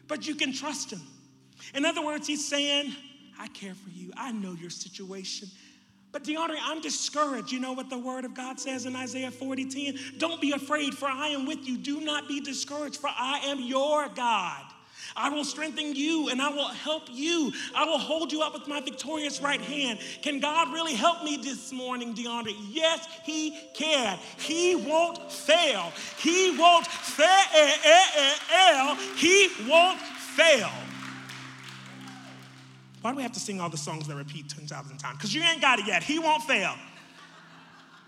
but 0.08 0.26
you 0.26 0.34
can 0.34 0.54
trust 0.54 0.90
Him. 0.90 1.02
In 1.74 1.84
other 1.84 2.02
words, 2.04 2.26
He's 2.26 2.46
saying, 2.46 2.94
I 3.42 3.48
care 3.48 3.74
for 3.74 3.90
you. 3.90 4.12
I 4.16 4.30
know 4.30 4.52
your 4.52 4.70
situation. 4.70 5.48
But 6.12 6.22
DeAndre, 6.22 6.58
I'm 6.62 6.80
discouraged. 6.80 7.50
You 7.50 7.58
know 7.58 7.72
what 7.72 7.90
the 7.90 7.98
word 7.98 8.24
of 8.24 8.34
God 8.34 8.60
says 8.60 8.86
in 8.86 8.94
Isaiah 8.94 9.32
40 9.32 9.64
10? 9.64 9.98
Don't 10.18 10.40
be 10.40 10.52
afraid, 10.52 10.94
for 10.94 11.06
I 11.06 11.28
am 11.28 11.44
with 11.44 11.66
you. 11.66 11.76
Do 11.76 12.00
not 12.00 12.28
be 12.28 12.38
discouraged, 12.38 13.00
for 13.00 13.08
I 13.08 13.40
am 13.46 13.58
your 13.58 14.08
God. 14.10 14.62
I 15.16 15.28
will 15.28 15.44
strengthen 15.44 15.96
you 15.96 16.28
and 16.28 16.40
I 16.40 16.50
will 16.50 16.68
help 16.68 17.02
you. 17.10 17.52
I 17.74 17.84
will 17.84 17.98
hold 17.98 18.30
you 18.30 18.42
up 18.42 18.52
with 18.52 18.68
my 18.68 18.80
victorious 18.80 19.42
right 19.42 19.60
hand. 19.60 19.98
Can 20.22 20.38
God 20.38 20.72
really 20.72 20.94
help 20.94 21.24
me 21.24 21.36
this 21.36 21.72
morning, 21.72 22.14
DeAndre? 22.14 22.54
Yes, 22.70 23.08
He 23.24 23.58
can. 23.74 24.18
He 24.38 24.76
won't 24.76 25.32
fail. 25.32 25.92
He 26.18 26.56
won't 26.56 26.86
fail. 26.86 28.94
He 29.16 29.48
won't 29.68 29.98
fail. 29.98 30.70
Why 33.02 33.10
do 33.10 33.16
we 33.16 33.22
have 33.22 33.32
to 33.32 33.40
sing 33.40 33.60
all 33.60 33.68
the 33.68 33.76
songs 33.76 34.08
that 34.08 34.16
repeat 34.16 34.48
10,000 34.48 34.98
times? 34.98 35.18
Because 35.18 35.34
you 35.34 35.42
ain't 35.42 35.60
got 35.60 35.78
it 35.78 35.86
yet. 35.86 36.02
He 36.02 36.18
won't 36.18 36.42
fail. 36.44 36.74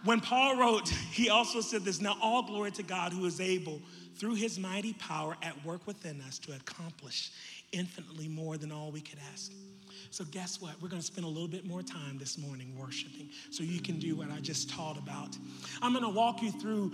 When 0.04 0.20
Paul 0.20 0.57
wrote, 0.57 0.88
he 0.88 1.30
also 1.30 1.61
said 1.61 1.85
this 1.85 2.00
Now, 2.00 2.16
all 2.22 2.42
glory 2.42 2.70
to 2.72 2.83
God 2.83 3.12
who 3.12 3.24
is 3.26 3.40
able 3.40 3.80
through 4.16 4.35
his 4.35 4.59
mighty 4.59 4.92
power 4.94 5.37
at 5.42 5.64
work 5.64 5.87
within 5.87 6.20
us 6.22 6.38
to 6.40 6.54
accomplish 6.54 7.33
infinitely 7.72 8.28
more 8.28 8.57
than 8.57 8.70
all 8.70 8.92
we 8.92 9.00
could 9.00 9.18
ask. 9.33 9.50
So, 10.11 10.24
guess 10.24 10.61
what? 10.61 10.80
We're 10.80 10.88
going 10.88 11.00
to 11.00 11.07
spend 11.07 11.24
a 11.24 11.28
little 11.28 11.48
bit 11.48 11.66
more 11.66 11.83
time 11.83 12.18
this 12.18 12.38
morning 12.38 12.76
worshiping 12.78 13.30
so 13.50 13.64
you 13.64 13.80
can 13.80 13.98
do 13.98 14.14
what 14.14 14.30
I 14.30 14.38
just 14.38 14.70
taught 14.70 14.96
about. 14.96 15.37
I'm 15.83 15.92
going 15.92 16.04
to 16.04 16.11
walk 16.11 16.42
you 16.42 16.52
through 16.52 16.92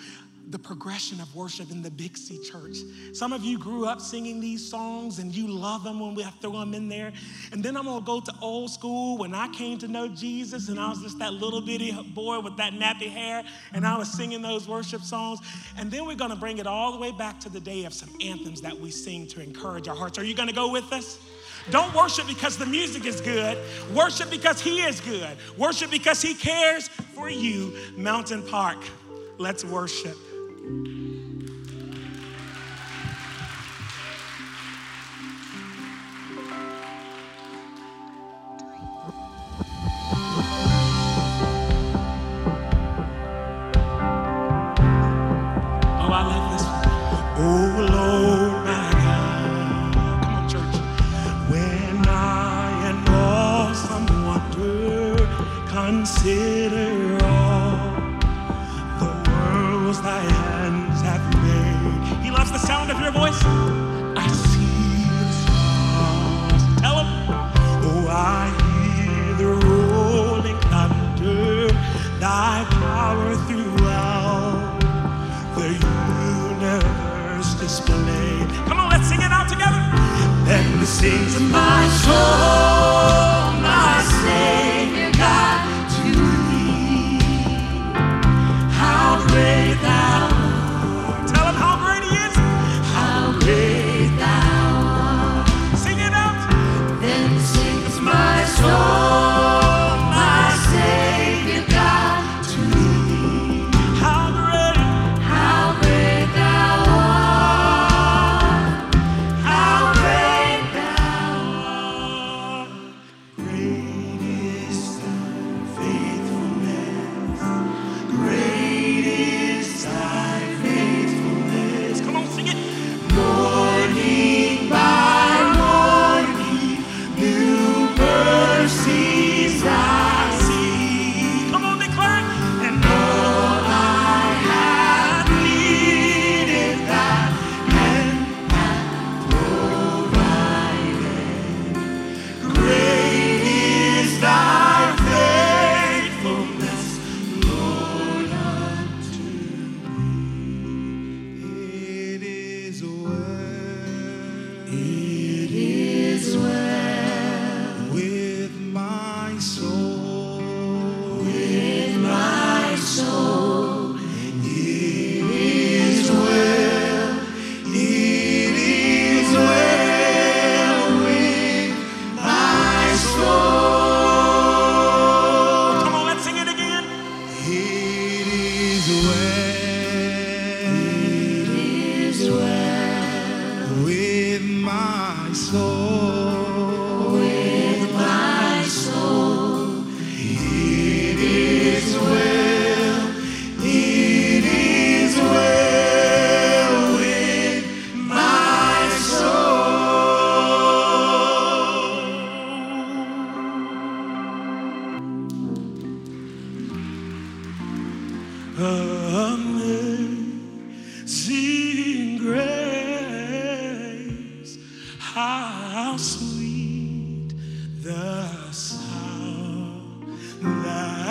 the 0.51 0.59
progression 0.59 1.21
of 1.21 1.35
worship 1.35 1.71
in 1.71 1.81
the 1.81 1.91
Big 1.91 2.17
C 2.17 2.43
church. 2.43 2.79
Some 3.13 3.33
of 3.33 3.45
you 3.45 3.59
grew 3.59 3.87
up 3.87 4.01
singing 4.01 4.41
these 4.41 4.69
songs 4.69 5.19
and 5.21 5.35
you 5.35 5.47
love 5.47 5.85
them 5.85 6.01
when 6.01 6.15
we 6.15 6.25
throw 6.41 6.59
them 6.59 6.75
in 6.75 6.89
there. 6.89 7.13
And 7.53 7.63
then 7.63 7.77
I'm 7.77 7.85
gonna 7.85 8.05
go 8.05 8.21
to 8.21 8.33
old 8.43 8.71
school 8.71 9.17
when 9.19 9.33
I 9.33 9.49
came 9.49 9.79
to 9.79 9.89
know 9.89 10.09
Jesus 10.09 10.69
and 10.69 10.81
I 10.81 10.89
was 10.89 11.01
just 11.01 11.19
that 11.21 11.35
little 11.35 11.61
bitty 11.61 11.93
boy 12.15 12.41
with 12.41 12.57
that 12.57 12.73
nappy 12.73 13.09
hair 13.09 13.45
and 13.73 13.87
I 13.87 13.97
was 13.97 14.13
singing 14.13 14.43
those 14.43 14.67
worship 14.67 15.03
songs. 15.03 15.39
And 15.79 15.91
then 15.91 16.05
we're 16.05 16.17
gonna 16.17 16.37
bring 16.37 16.59
it 16.59 16.67
all 16.67 16.93
the 16.93 16.99
way 16.99 17.13
back 17.13 17.39
to 17.41 17.49
the 17.49 17.61
day 17.61 17.85
of 17.85 17.95
some 17.95 18.11
anthems 18.21 18.61
that 18.63 18.79
we 18.79 18.91
sing 18.91 19.29
to 19.29 19.41
encourage 19.41 19.87
our 19.87 19.97
hearts. 19.97 20.19
Are 20.19 20.25
you 20.25 20.35
gonna 20.35 20.53
go 20.53 20.73
with 20.73 20.93
us? 20.93 21.19
Don't 21.71 21.95
worship 21.95 22.27
because 22.27 22.57
the 22.57 22.67
music 22.67 23.05
is 23.05 23.21
good. 23.21 23.57
Worship 23.95 24.31
because 24.31 24.61
He 24.61 24.81
is 24.81 25.01
good. 25.01 25.37
Worship 25.57 25.91
because 25.91 26.21
He 26.21 26.35
cares 26.35 26.89
for 26.89 27.31
you. 27.31 27.77
Mountain 27.97 28.43
Park. 28.49 28.79
Let's 29.39 29.65
worship. 29.65 30.17
Soul, 30.71 31.10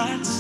that 0.10 0.39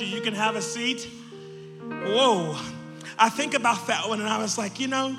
you, 0.00 0.06
you 0.06 0.20
can 0.20 0.34
have 0.34 0.56
a 0.56 0.62
seat. 0.62 1.08
Whoa. 1.88 2.56
I 3.18 3.28
think 3.28 3.54
about 3.54 3.86
that 3.88 4.08
one 4.08 4.20
and 4.20 4.28
I 4.28 4.38
was 4.38 4.56
like, 4.56 4.80
you 4.80 4.88
know, 4.88 5.14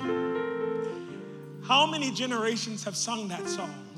how 1.64 1.86
many 1.86 2.10
generations 2.10 2.84
have 2.84 2.96
sung 2.96 3.28
that 3.28 3.48
song? 3.48 3.88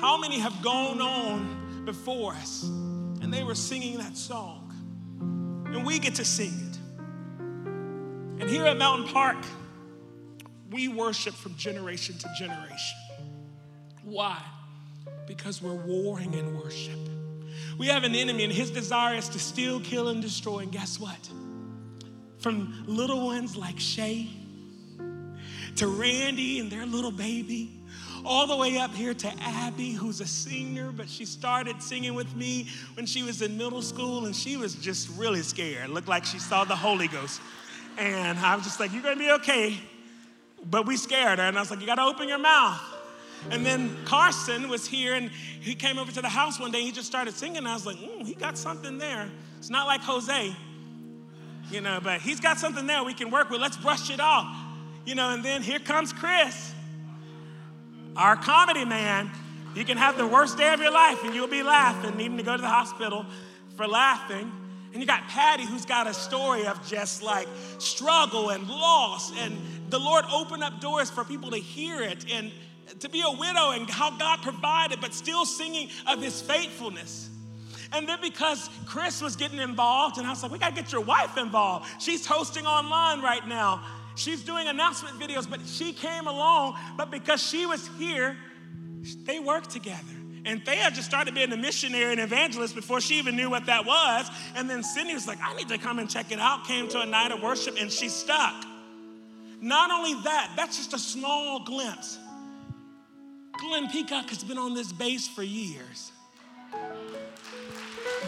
How 0.00 0.18
many 0.18 0.38
have 0.38 0.60
gone 0.62 1.00
on 1.00 1.84
before 1.84 2.32
us 2.32 2.64
and 2.64 3.32
they 3.32 3.44
were 3.44 3.54
singing 3.54 3.98
that 3.98 4.16
song? 4.16 4.64
And 5.72 5.84
we 5.84 5.98
get 5.98 6.16
to 6.16 6.24
sing 6.24 6.52
it. 6.52 6.78
And 8.40 8.50
here 8.50 8.64
at 8.64 8.76
Mountain 8.76 9.08
Park, 9.08 9.36
we 10.70 10.88
worship 10.88 11.34
from 11.34 11.56
generation 11.56 12.16
to 12.18 12.28
generation. 12.38 12.98
Why? 14.02 14.40
Because 15.26 15.62
we're 15.62 15.74
warring 15.74 16.34
in 16.34 16.58
worship. 16.58 16.98
We 17.78 17.86
have 17.88 18.04
an 18.04 18.14
enemy, 18.14 18.44
and 18.44 18.52
his 18.52 18.70
desire 18.70 19.16
is 19.16 19.28
to 19.30 19.38
steal, 19.38 19.80
kill, 19.80 20.08
and 20.08 20.22
destroy. 20.22 20.60
And 20.60 20.72
guess 20.72 20.98
what? 20.98 21.28
From 22.38 22.84
little 22.86 23.26
ones 23.26 23.56
like 23.56 23.78
Shay 23.78 24.30
to 25.76 25.86
Randy 25.86 26.58
and 26.58 26.70
their 26.70 26.86
little 26.86 27.12
baby, 27.12 27.70
all 28.24 28.48
the 28.48 28.56
way 28.56 28.78
up 28.78 28.92
here 28.92 29.14
to 29.14 29.32
Abby, 29.40 29.92
who's 29.92 30.20
a 30.20 30.26
senior, 30.26 30.90
but 30.90 31.08
she 31.08 31.24
started 31.24 31.80
singing 31.80 32.14
with 32.14 32.34
me 32.34 32.68
when 32.94 33.06
she 33.06 33.22
was 33.22 33.42
in 33.42 33.56
middle 33.56 33.82
school, 33.82 34.26
and 34.26 34.34
she 34.34 34.56
was 34.56 34.74
just 34.74 35.08
really 35.16 35.42
scared. 35.42 35.88
It 35.88 35.92
Looked 35.92 36.08
like 36.08 36.24
she 36.24 36.38
saw 36.38 36.64
the 36.64 36.76
Holy 36.76 37.06
Ghost. 37.06 37.40
And 37.96 38.38
I 38.38 38.54
was 38.56 38.64
just 38.64 38.80
like, 38.80 38.92
You're 38.92 39.02
gonna 39.02 39.16
be 39.16 39.30
okay. 39.32 39.78
But 40.68 40.86
we 40.86 40.96
scared 40.96 41.38
her, 41.38 41.44
and 41.44 41.56
I 41.56 41.60
was 41.60 41.70
like, 41.70 41.80
You 41.80 41.86
gotta 41.86 42.02
open 42.02 42.28
your 42.28 42.38
mouth. 42.38 42.80
And 43.50 43.64
then 43.64 43.96
Carson 44.04 44.68
was 44.68 44.86
here, 44.86 45.14
and 45.14 45.30
he 45.60 45.74
came 45.74 45.98
over 45.98 46.12
to 46.12 46.22
the 46.22 46.28
house 46.28 46.60
one 46.60 46.70
day. 46.70 46.82
He 46.82 46.92
just 46.92 47.06
started 47.06 47.34
singing. 47.34 47.66
I 47.66 47.74
was 47.74 47.86
like, 47.86 47.96
mm, 47.96 48.26
he 48.26 48.34
got 48.34 48.58
something 48.58 48.98
there. 48.98 49.28
It's 49.58 49.70
not 49.70 49.86
like 49.86 50.00
Jose, 50.02 50.54
you 51.70 51.80
know, 51.80 52.00
but 52.02 52.20
he's 52.20 52.40
got 52.40 52.58
something 52.58 52.86
there 52.86 53.02
we 53.04 53.14
can 53.14 53.30
work 53.30 53.50
with. 53.50 53.60
Let's 53.60 53.76
brush 53.76 54.10
it 54.10 54.20
off, 54.20 54.54
you 55.04 55.14
know. 55.14 55.30
And 55.30 55.44
then 55.44 55.62
here 55.62 55.78
comes 55.78 56.12
Chris, 56.12 56.72
our 58.16 58.36
comedy 58.36 58.84
man. 58.84 59.30
You 59.74 59.84
can 59.84 59.96
have 59.96 60.16
the 60.16 60.26
worst 60.26 60.58
day 60.58 60.72
of 60.72 60.80
your 60.80 60.92
life, 60.92 61.22
and 61.24 61.34
you'll 61.34 61.46
be 61.46 61.62
laughing, 61.62 62.16
needing 62.16 62.38
to 62.38 62.42
go 62.42 62.56
to 62.56 62.62
the 62.62 62.68
hospital 62.68 63.26
for 63.76 63.86
laughing. 63.86 64.50
And 64.92 65.00
you 65.00 65.06
got 65.06 65.28
Patty, 65.28 65.64
who's 65.64 65.84
got 65.84 66.06
a 66.06 66.14
story 66.14 66.66
of 66.66 66.84
just 66.88 67.22
like 67.22 67.46
struggle 67.78 68.50
and 68.50 68.66
loss. 68.68 69.32
And 69.38 69.56
the 69.90 69.98
Lord 69.98 70.24
opened 70.32 70.64
up 70.64 70.80
doors 70.80 71.10
for 71.10 71.24
people 71.24 71.50
to 71.50 71.58
hear 71.58 72.02
it 72.02 72.24
and 72.32 72.50
to 73.00 73.08
be 73.08 73.22
a 73.22 73.30
widow 73.30 73.70
and 73.70 73.88
how 73.88 74.16
God 74.16 74.42
provided, 74.42 75.00
but 75.00 75.14
still 75.14 75.44
singing 75.44 75.88
of 76.06 76.22
his 76.22 76.40
faithfulness. 76.40 77.30
And 77.92 78.06
then 78.08 78.18
because 78.20 78.68
Chris 78.86 79.22
was 79.22 79.36
getting 79.36 79.58
involved, 79.58 80.18
and 80.18 80.26
I 80.26 80.30
was 80.30 80.42
like, 80.42 80.52
we 80.52 80.58
gotta 80.58 80.74
get 80.74 80.92
your 80.92 81.00
wife 81.00 81.36
involved. 81.38 81.88
She's 82.00 82.26
hosting 82.26 82.66
online 82.66 83.22
right 83.22 83.46
now. 83.46 83.82
She's 84.14 84.42
doing 84.42 84.66
announcement 84.66 85.18
videos, 85.18 85.48
but 85.48 85.60
she 85.64 85.92
came 85.92 86.26
along, 86.26 86.76
but 86.96 87.10
because 87.10 87.42
she 87.42 87.66
was 87.66 87.88
here, 87.98 88.36
they 89.24 89.38
worked 89.38 89.70
together. 89.70 90.02
And 90.44 90.64
Thea 90.64 90.90
just 90.90 91.04
started 91.04 91.34
being 91.34 91.52
a 91.52 91.56
missionary 91.56 92.12
and 92.12 92.20
evangelist 92.20 92.74
before 92.74 93.00
she 93.00 93.18
even 93.18 93.36
knew 93.36 93.50
what 93.50 93.66
that 93.66 93.84
was. 93.84 94.30
And 94.54 94.68
then 94.68 94.82
Cindy 94.82 95.14
was 95.14 95.26
like, 95.26 95.38
I 95.42 95.54
need 95.54 95.68
to 95.68 95.78
come 95.78 95.98
and 95.98 96.08
check 96.08 96.32
it 96.32 96.38
out. 96.38 96.64
Came 96.64 96.88
to 96.88 97.00
a 97.00 97.06
night 97.06 97.32
of 97.32 97.42
worship 97.42 97.76
and 97.78 97.90
she 97.90 98.08
stuck. 98.08 98.64
Not 99.60 99.90
only 99.90 100.14
that, 100.22 100.52
that's 100.56 100.76
just 100.76 100.94
a 100.94 100.98
small 100.98 101.64
glimpse. 101.64 102.18
Glenn 103.58 103.88
Peacock 103.90 104.28
has 104.30 104.44
been 104.44 104.58
on 104.58 104.74
this 104.74 104.92
base 104.92 105.28
for 105.28 105.42
years. 105.42 106.12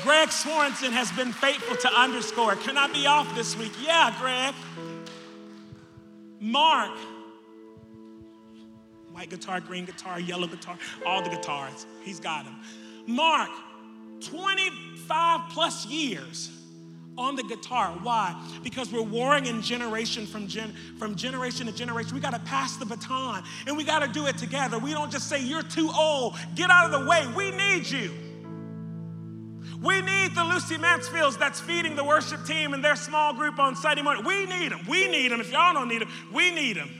Greg 0.02 0.30
Swanson 0.30 0.92
has 0.92 1.10
been 1.12 1.32
faithful 1.32 1.76
to 1.76 1.92
underscore. 1.92 2.56
Can 2.56 2.76
I 2.76 2.90
be 2.92 3.06
off 3.06 3.32
this 3.34 3.56
week? 3.56 3.72
Yeah, 3.82 4.14
Greg. 4.18 4.54
Mark, 6.40 6.96
white 9.12 9.28
guitar, 9.28 9.60
green 9.60 9.84
guitar, 9.84 10.18
yellow 10.18 10.46
guitar, 10.46 10.78
all 11.04 11.22
the 11.22 11.28
guitars. 11.28 11.86
He's 12.02 12.18
got 12.18 12.44
them. 12.44 12.56
Mark, 13.06 13.50
25 14.20 15.50
plus 15.50 15.86
years 15.86 16.50
on 17.20 17.36
the 17.36 17.42
guitar. 17.42 17.96
Why? 18.02 18.34
Because 18.62 18.90
we're 18.90 19.02
warring 19.02 19.46
in 19.46 19.60
generation 19.62 20.26
from, 20.26 20.48
gen- 20.48 20.74
from 20.98 21.14
generation 21.14 21.66
to 21.66 21.72
generation. 21.72 22.14
We 22.14 22.20
got 22.20 22.32
to 22.32 22.40
pass 22.40 22.76
the 22.78 22.86
baton 22.86 23.44
and 23.66 23.76
we 23.76 23.84
got 23.84 24.00
to 24.00 24.08
do 24.08 24.26
it 24.26 24.38
together. 24.38 24.78
We 24.78 24.92
don't 24.92 25.12
just 25.12 25.28
say, 25.28 25.42
You're 25.42 25.62
too 25.62 25.90
old, 25.94 26.36
get 26.54 26.70
out 26.70 26.92
of 26.92 27.00
the 27.00 27.06
way. 27.06 27.26
We 27.36 27.50
need 27.50 27.88
you. 27.88 28.10
We 29.82 30.02
need 30.02 30.34
the 30.34 30.44
Lucy 30.44 30.76
Mansfields 30.76 31.38
that's 31.38 31.60
feeding 31.60 31.96
the 31.96 32.04
worship 32.04 32.44
team 32.44 32.74
and 32.74 32.84
their 32.84 32.96
small 32.96 33.32
group 33.32 33.58
on 33.58 33.76
Sunday 33.76 34.02
morning. 34.02 34.24
We 34.24 34.44
need 34.44 34.72
them. 34.72 34.80
We 34.88 35.08
need 35.08 35.30
them. 35.30 35.40
If 35.40 35.50
y'all 35.50 35.72
don't 35.72 35.88
need 35.88 36.02
them, 36.02 36.10
we 36.32 36.50
need 36.50 36.76
them. 36.76 36.90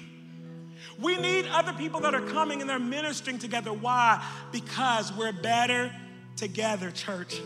We 0.98 1.16
need 1.16 1.46
other 1.46 1.72
people 1.72 2.00
that 2.00 2.14
are 2.14 2.26
coming 2.28 2.60
and 2.60 2.68
they're 2.68 2.78
ministering 2.78 3.38
together. 3.38 3.72
Why? 3.72 4.24
Because 4.52 5.12
we're 5.14 5.32
better 5.32 5.90
together, 6.36 6.90
church. 6.90 7.40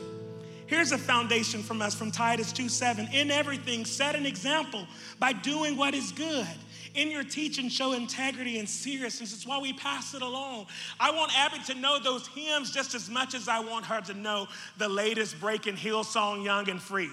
Here's 0.67 0.93
a 0.93 0.99
foundation 0.99 1.63
from 1.63 1.83
us 1.83 1.95
from 1.95 2.11
Titus 2.11 2.53
2 2.53 2.69
7. 2.69 3.09
In 3.13 3.31
everything, 3.31 3.85
set 3.85 4.15
an 4.15 4.27
example 4.27 4.87
by 5.19 5.33
doing 5.33 5.77
what 5.77 5.95
is 5.95 6.13
good. 6.13 6.47
In 6.95 7.11
your 7.11 7.25
teaching, 7.25 7.69
show 7.69 7.93
integrity 7.93 8.59
and 8.59 8.69
seriousness. 8.69 9.35
It's 9.35 9.47
why 9.47 9.59
we 9.59 9.73
pass 9.73 10.15
it 10.15 10.23
along. 10.23 10.67
I 11.01 11.11
want 11.11 11.37
Abby 11.37 11.59
to 11.67 11.75
know 11.75 11.99
those 11.99 12.29
hymns 12.29 12.71
just 12.71 12.95
as 12.95 13.11
much 13.11 13.35
as 13.35 13.49
I 13.49 13.59
want 13.59 13.85
her 13.87 14.01
to 14.03 14.15
know 14.15 14.47
the 14.79 14.89
latest 14.89 15.41
breaking 15.41 15.75
Hillsong, 15.75 16.45
Young 16.45 16.71
and 16.71 16.81
Free. 16.81 17.11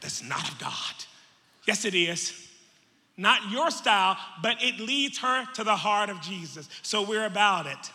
That's 0.00 0.22
not 0.22 0.58
God. 0.60 0.94
Yes, 1.66 1.84
it 1.84 1.94
is. 1.94 2.46
Not 3.16 3.50
your 3.50 3.70
style, 3.70 4.16
but 4.42 4.62
it 4.62 4.78
leads 4.78 5.18
her 5.18 5.46
to 5.54 5.64
the 5.64 5.74
heart 5.74 6.10
of 6.10 6.20
Jesus. 6.20 6.68
So 6.82 7.02
we're 7.02 7.24
about 7.24 7.66
it. 7.66 7.90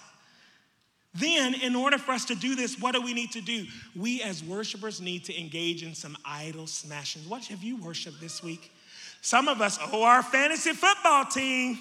Then, 1.14 1.56
in 1.56 1.76
order 1.76 1.98
for 1.98 2.14
us 2.14 2.26
to 2.26 2.36
do 2.36 2.56
this, 2.56 2.80
what 2.80 2.94
do 2.96 3.02
we 3.02 3.14
need 3.14 3.32
to 3.32 3.42
do? 3.42 3.66
We 3.96 4.22
as 4.22 4.44
worshipers 4.44 5.02
need 5.02 5.26
to 5.26 5.38
engage 5.38 5.84
in 5.84 5.94
some 5.94 6.18
idol 6.24 6.68
smashing. 6.68 7.24
What 7.24 7.46
have 7.46 7.62
you 7.64 7.76
worshiped 7.78 8.22
this 8.22 8.42
week? 8.42 8.72
Some 9.22 9.48
of 9.48 9.62
us, 9.62 9.78
oh, 9.92 10.04
our 10.04 10.24
fantasy 10.24 10.72
football 10.72 11.26
team 11.26 11.80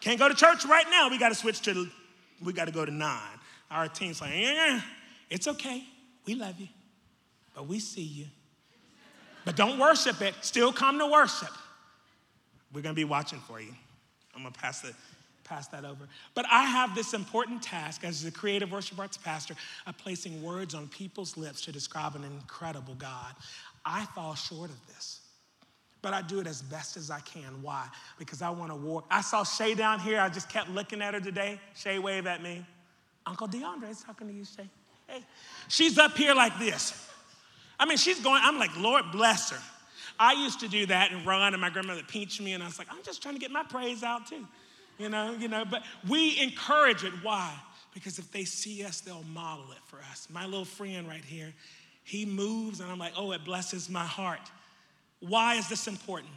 can't 0.00 0.18
go 0.18 0.28
to 0.28 0.34
church 0.34 0.64
right 0.64 0.84
now. 0.90 1.08
We 1.08 1.18
got 1.18 1.28
to 1.28 1.34
switch 1.34 1.62
to, 1.62 1.88
we 2.44 2.52
got 2.52 2.64
to 2.66 2.72
go 2.72 2.84
to 2.84 2.92
nine. 2.92 3.20
Our 3.70 3.88
team's 3.88 4.20
like, 4.20 4.32
yeah, 4.34 4.80
it's 5.30 5.46
okay. 5.48 5.84
We 6.26 6.34
love 6.34 6.58
you, 6.58 6.68
but 7.54 7.66
we 7.66 7.78
see 7.78 8.02
you. 8.02 8.26
But 9.44 9.56
don't 9.56 9.78
worship 9.78 10.20
it. 10.22 10.34
Still 10.40 10.72
come 10.72 10.98
to 10.98 11.06
worship. 11.06 11.50
We're 12.72 12.82
going 12.82 12.94
to 12.94 13.00
be 13.00 13.04
watching 13.04 13.38
for 13.40 13.60
you. 13.60 13.74
I'm 14.34 14.42
going 14.42 14.52
to 14.52 14.58
pass, 14.60 14.80
the, 14.80 14.92
pass 15.44 15.68
that 15.68 15.84
over. 15.84 16.08
But 16.34 16.46
I 16.50 16.64
have 16.64 16.94
this 16.94 17.14
important 17.14 17.62
task 17.62 18.04
as 18.04 18.22
the 18.22 18.30
creative 18.30 18.72
worship 18.72 18.98
arts 18.98 19.16
pastor 19.16 19.54
of 19.86 19.96
placing 19.98 20.42
words 20.42 20.74
on 20.74 20.88
people's 20.88 21.36
lips 21.36 21.62
to 21.62 21.72
describe 21.72 22.16
an 22.16 22.24
incredible 22.24 22.94
God. 22.94 23.34
I 23.84 24.06
fall 24.06 24.34
short 24.34 24.70
of 24.70 24.86
this. 24.88 25.20
But 26.02 26.12
I 26.12 26.20
do 26.20 26.40
it 26.40 26.46
as 26.46 26.60
best 26.60 26.96
as 26.98 27.10
I 27.10 27.20
can. 27.20 27.62
Why? 27.62 27.86
Because 28.18 28.42
I 28.42 28.50
want 28.50 28.70
to 28.70 28.76
walk. 28.76 29.06
I 29.10 29.22
saw 29.22 29.42
Shay 29.42 29.74
down 29.74 30.00
here. 30.00 30.20
I 30.20 30.28
just 30.28 30.50
kept 30.50 30.68
looking 30.68 31.00
at 31.00 31.14
her 31.14 31.20
today. 31.20 31.58
Shay, 31.74 31.98
wave 31.98 32.26
at 32.26 32.42
me. 32.42 32.64
Uncle 33.26 33.48
DeAndre 33.48 33.90
is 33.90 34.02
talking 34.02 34.28
to 34.28 34.32
you, 34.34 34.44
Shay. 34.44 34.68
Hey. 35.08 35.24
She's 35.68 35.98
up 35.98 36.16
here 36.16 36.34
like 36.34 36.58
this. 36.58 37.10
I 37.78 37.86
mean, 37.86 37.96
she's 37.96 38.20
going, 38.20 38.40
I'm 38.44 38.58
like, 38.58 38.76
Lord 38.76 39.04
bless 39.12 39.50
her. 39.50 39.58
I 40.18 40.34
used 40.34 40.60
to 40.60 40.68
do 40.68 40.86
that 40.86 41.10
and 41.10 41.26
run, 41.26 41.54
and 41.54 41.60
my 41.60 41.70
grandmother 41.70 42.02
pinched 42.06 42.40
me, 42.40 42.52
and 42.52 42.62
I 42.62 42.66
was 42.66 42.78
like, 42.78 42.88
I'm 42.90 43.02
just 43.02 43.22
trying 43.22 43.34
to 43.34 43.40
get 43.40 43.50
my 43.50 43.64
praise 43.64 44.02
out 44.02 44.26
too. 44.26 44.46
You 44.98 45.08
know, 45.08 45.34
you 45.38 45.48
know, 45.48 45.64
but 45.64 45.82
we 46.08 46.40
encourage 46.40 47.04
it. 47.04 47.12
Why? 47.22 47.52
Because 47.92 48.18
if 48.18 48.30
they 48.32 48.44
see 48.44 48.84
us, 48.84 49.00
they'll 49.00 49.24
model 49.32 49.70
it 49.72 49.78
for 49.86 49.98
us. 50.10 50.28
My 50.30 50.44
little 50.44 50.64
friend 50.64 51.08
right 51.08 51.24
here, 51.24 51.52
he 52.04 52.26
moves, 52.26 52.80
and 52.80 52.90
I'm 52.90 52.98
like, 52.98 53.12
oh, 53.16 53.32
it 53.32 53.44
blesses 53.44 53.88
my 53.88 54.04
heart. 54.04 54.40
Why 55.20 55.54
is 55.54 55.68
this 55.68 55.86
important? 55.88 56.32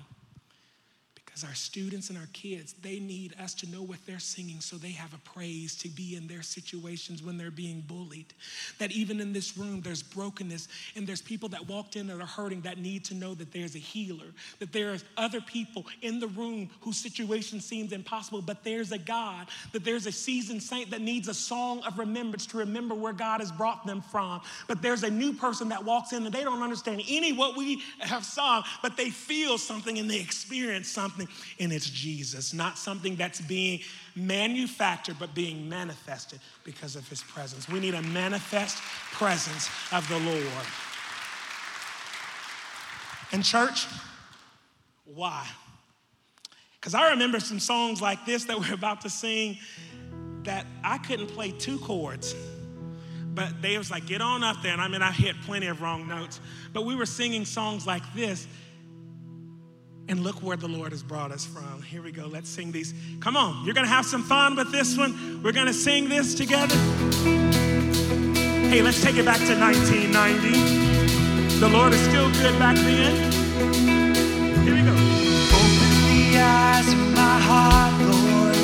Because 1.37 1.49
our 1.49 1.55
students 1.55 2.09
and 2.09 2.17
our 2.17 2.27
kids, 2.33 2.73
they 2.81 2.99
need 2.99 3.35
us 3.39 3.53
to 3.55 3.69
know 3.69 3.83
what 3.83 3.99
they're 4.07 4.17
singing 4.17 4.59
so 4.59 4.75
they 4.75 4.89
have 4.89 5.13
a 5.13 5.19
praise 5.19 5.75
to 5.75 5.87
be 5.87 6.15
in 6.15 6.25
their 6.25 6.41
situations 6.41 7.21
when 7.21 7.37
they're 7.37 7.51
being 7.51 7.81
bullied. 7.81 8.33
That 8.79 8.91
even 8.91 9.19
in 9.19 9.33
this 9.33 9.55
room, 9.55 9.81
there's 9.81 10.01
brokenness 10.01 10.67
and 10.95 11.05
there's 11.05 11.21
people 11.21 11.47
that 11.49 11.67
walked 11.67 11.95
in 11.95 12.07
that 12.07 12.19
are 12.19 12.25
hurting 12.25 12.61
that 12.61 12.79
need 12.79 13.05
to 13.05 13.13
know 13.13 13.35
that 13.35 13.51
there's 13.51 13.75
a 13.75 13.79
healer, 13.79 14.25
that 14.57 14.73
there 14.73 14.93
are 14.93 14.97
other 15.15 15.39
people 15.39 15.85
in 16.01 16.19
the 16.19 16.25
room 16.25 16.71
whose 16.81 16.97
situation 16.97 17.61
seems 17.61 17.91
impossible, 17.91 18.41
but 18.41 18.63
there's 18.63 18.91
a 18.91 18.97
God, 18.97 19.45
that 19.73 19.83
there's 19.83 20.07
a 20.07 20.11
seasoned 20.11 20.63
saint 20.63 20.89
that 20.89 21.01
needs 21.01 21.27
a 21.27 21.35
song 21.35 21.83
of 21.83 21.99
remembrance 21.99 22.47
to 22.47 22.57
remember 22.57 22.95
where 22.95 23.13
God 23.13 23.41
has 23.41 23.51
brought 23.51 23.85
them 23.85 24.01
from. 24.01 24.41
But 24.67 24.81
there's 24.81 25.03
a 25.03 25.11
new 25.11 25.33
person 25.33 25.69
that 25.69 25.85
walks 25.85 26.13
in 26.13 26.25
and 26.25 26.33
they 26.33 26.43
don't 26.43 26.63
understand 26.63 27.03
any 27.07 27.31
what 27.31 27.55
we 27.55 27.83
have 27.99 28.25
sung, 28.25 28.63
but 28.81 28.97
they 28.97 29.11
feel 29.11 29.59
something 29.59 29.99
and 29.99 30.09
they 30.09 30.19
experience 30.19 30.87
something 30.87 31.26
and 31.59 31.71
it's 31.71 31.89
Jesus, 31.89 32.53
not 32.53 32.77
something 32.77 33.15
that's 33.15 33.41
being 33.41 33.81
manufactured, 34.15 35.17
but 35.19 35.33
being 35.33 35.67
manifested 35.69 36.39
because 36.63 36.95
of 36.95 37.07
his 37.07 37.23
presence. 37.23 37.67
We 37.67 37.79
need 37.79 37.93
a 37.93 38.01
manifest 38.01 38.81
presence 39.11 39.69
of 39.91 40.07
the 40.09 40.19
Lord. 40.19 40.65
And, 43.31 43.43
church, 43.43 43.85
why? 45.05 45.47
Because 46.79 46.93
I 46.93 47.09
remember 47.11 47.39
some 47.39 47.59
songs 47.59 48.01
like 48.01 48.25
this 48.25 48.45
that 48.45 48.59
we're 48.59 48.73
about 48.73 49.01
to 49.01 49.09
sing 49.09 49.57
that 50.43 50.65
I 50.83 50.97
couldn't 50.97 51.27
play 51.27 51.51
two 51.51 51.79
chords. 51.79 52.33
But 53.33 53.61
they 53.61 53.77
was 53.77 53.91
like, 53.91 54.07
get 54.07 54.21
on 54.21 54.43
up 54.43 54.63
there. 54.63 54.71
And 54.71 54.81
I 54.81 54.87
mean, 54.87 55.01
I 55.01 55.11
hit 55.11 55.35
plenty 55.41 55.67
of 55.67 55.81
wrong 55.81 56.07
notes. 56.07 56.39
But 56.73 56.85
we 56.85 56.95
were 56.95 57.05
singing 57.05 57.45
songs 57.45 57.85
like 57.85 58.01
this 58.15 58.47
and 60.09 60.21
look 60.21 60.41
where 60.41 60.57
the 60.57 60.67
Lord 60.67 60.91
has 60.91 61.03
brought 61.03 61.31
us 61.31 61.45
from. 61.45 61.81
Here 61.81 62.01
we 62.01 62.11
go. 62.11 62.25
Let's 62.27 62.49
sing 62.49 62.71
these. 62.71 62.93
Come 63.19 63.35
on. 63.35 63.65
You're 63.65 63.73
going 63.73 63.85
to 63.85 63.91
have 63.91 64.05
some 64.05 64.23
fun 64.23 64.55
with 64.55 64.71
this 64.71 64.97
one. 64.97 65.41
We're 65.43 65.51
going 65.51 65.67
to 65.67 65.73
sing 65.73 66.07
this 66.09 66.33
together. 66.33 66.75
Hey, 68.69 68.81
let's 68.81 69.01
take 69.01 69.17
it 69.17 69.25
back 69.25 69.39
to 69.39 69.55
1990. 69.59 71.59
The 71.59 71.67
Lord 71.69 71.93
is 71.93 71.99
still 72.01 72.31
good 72.33 72.57
back 72.59 72.75
then. 72.75 73.31
Here 74.63 74.75
we 74.75 74.81
go. 74.81 74.91
Open 74.91 75.89
the 76.07 76.37
eyes 76.39 76.87
of 76.93 76.99
my 77.15 77.39
heart, 77.39 77.93
Lord. 78.03 78.55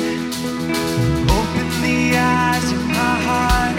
Open 1.30 1.68
the 1.82 2.16
eyes 2.16 2.72
of 2.72 2.86
my 2.86 3.16
heart. 3.26 3.76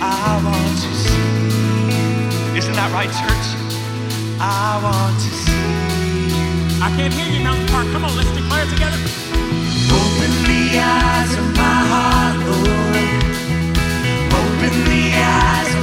I 0.00 0.40
want 0.44 0.78
to 0.80 0.94
see. 0.94 2.58
Isn't 2.58 2.74
that 2.74 2.90
right, 2.92 3.08
church? 3.08 3.46
I 4.40 4.80
want 4.82 5.20
to 5.20 5.30
see. 5.30 5.83
I 6.84 6.90
can't 6.96 7.14
hear 7.14 7.32
you, 7.32 7.42
Mountain 7.42 7.66
Park. 7.68 7.86
Come 7.92 8.04
on, 8.04 8.14
let's 8.14 8.30
declare 8.32 8.66
together. 8.66 8.98
Open 9.88 10.32
the 10.44 10.78
eyes 10.78 11.32
of 11.32 11.48
my 11.56 11.78
heart, 11.90 12.36
Lord. 12.44 13.24
Open 14.40 14.74
the 14.92 15.04
eyes 15.16 15.73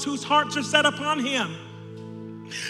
those 0.00 0.04
whose 0.04 0.24
hearts 0.24 0.56
are 0.56 0.62
set 0.62 0.86
upon 0.86 1.18
him. 1.18 1.54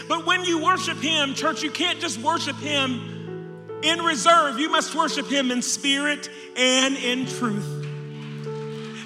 But 0.09 0.27
when 0.27 0.45
you 0.45 0.63
worship 0.63 0.99
him, 0.99 1.35
church, 1.35 1.63
you 1.63 1.71
can't 1.71 2.01
just 2.01 2.19
worship 2.21 2.57
him 2.57 3.79
in 3.83 4.01
reserve. 4.01 4.59
You 4.59 4.69
must 4.69 4.95
worship 4.95 5.27
him 5.27 5.51
in 5.51 5.63
spirit 5.63 6.29
and 6.57 6.97
in 6.97 7.27
truth. 7.27 7.87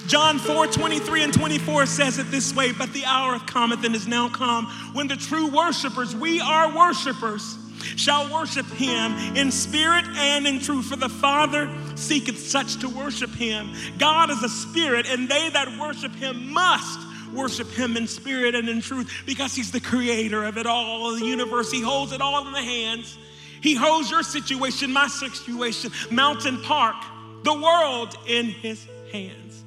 John 0.07 0.39
4 0.39 0.66
23 0.66 1.25
and 1.25 1.33
24 1.33 1.87
says 1.87 2.18
it 2.18 2.31
this 2.31 2.55
way, 2.55 2.72
but 2.72 2.93
the 2.93 3.05
hour 3.05 3.39
cometh 3.39 3.85
and 3.85 3.95
is 3.95 4.07
now 4.07 4.29
come 4.29 4.66
when 4.93 5.09
the 5.09 5.16
true 5.16 5.49
worshipers, 5.49 6.14
we 6.14 6.41
are 6.41 6.75
worshipers, 6.75 7.57
shall 7.97 8.33
worship 8.33 8.66
him 8.66 9.12
in 9.37 9.51
spirit 9.51 10.05
and 10.16 10.47
in 10.47 10.61
truth. 10.61 10.87
For 10.87 10.97
the 10.97 11.09
Father 11.09 11.70
seeketh 11.95 12.39
such 12.39 12.77
to 12.81 12.89
worship 12.89 13.31
him. 13.31 13.72
God 13.99 14.31
is 14.31 14.43
a 14.43 14.49
spirit, 14.49 15.07
and 15.09 15.29
they 15.29 15.51
that 15.51 15.79
worship 15.79 16.14
him 16.14 16.53
must 16.53 17.04
worship 17.35 17.70
him 17.70 17.97
in 17.97 18.07
spirit 18.07 18.55
and 18.55 18.68
in 18.68 18.80
truth 18.80 19.11
because 19.26 19.55
he's 19.55 19.70
the 19.70 19.80
creator 19.80 20.45
of 20.45 20.57
it 20.57 20.66
all, 20.66 21.12
the 21.14 21.24
universe. 21.24 21.70
He 21.70 21.80
holds 21.80 22.12
it 22.12 22.20
all 22.20 22.47
in 22.47 22.53
the 22.53 22.62
hands. 22.62 23.18
He 23.61 23.74
holds 23.74 24.11
your 24.11 24.22
situation, 24.22 24.93
my 24.93 25.09
situation, 25.09 25.91
Mountain 26.11 26.62
Park, 26.62 26.97
the 27.45 27.55
world 27.55 28.16
in 28.26 28.47
his 28.47 28.87
hands. 29.12 29.64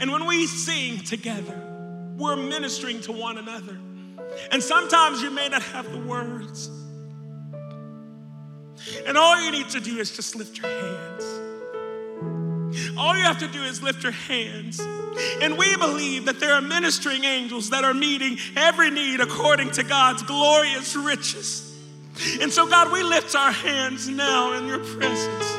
And 0.00 0.10
when 0.10 0.26
we 0.26 0.46
sing 0.46 0.98
together, 0.98 1.56
we're 2.16 2.36
ministering 2.36 3.00
to 3.02 3.12
one 3.12 3.38
another. 3.38 3.78
And 4.52 4.62
sometimes 4.62 5.22
you 5.22 5.30
may 5.30 5.48
not 5.48 5.62
have 5.62 5.90
the 5.90 5.98
words. 5.98 6.70
And 9.06 9.16
all 9.18 9.40
you 9.42 9.50
need 9.50 9.68
to 9.70 9.80
do 9.80 9.98
is 9.98 10.14
just 10.14 10.36
lift 10.36 10.58
your 10.58 10.70
hands. 10.70 11.39
All 12.96 13.16
you 13.16 13.22
have 13.22 13.38
to 13.40 13.48
do 13.48 13.62
is 13.62 13.82
lift 13.82 14.02
your 14.02 14.12
hands. 14.12 14.80
And 15.42 15.58
we 15.58 15.76
believe 15.76 16.26
that 16.26 16.40
there 16.40 16.54
are 16.54 16.60
ministering 16.60 17.24
angels 17.24 17.70
that 17.70 17.84
are 17.84 17.94
meeting 17.94 18.38
every 18.56 18.90
need 18.90 19.20
according 19.20 19.72
to 19.72 19.82
God's 19.82 20.22
glorious 20.22 20.96
riches. 20.96 21.66
And 22.40 22.52
so, 22.52 22.66
God, 22.66 22.92
we 22.92 23.02
lift 23.02 23.34
our 23.34 23.52
hands 23.52 24.08
now 24.08 24.56
in 24.56 24.66
your 24.66 24.78
presence. 24.78 25.56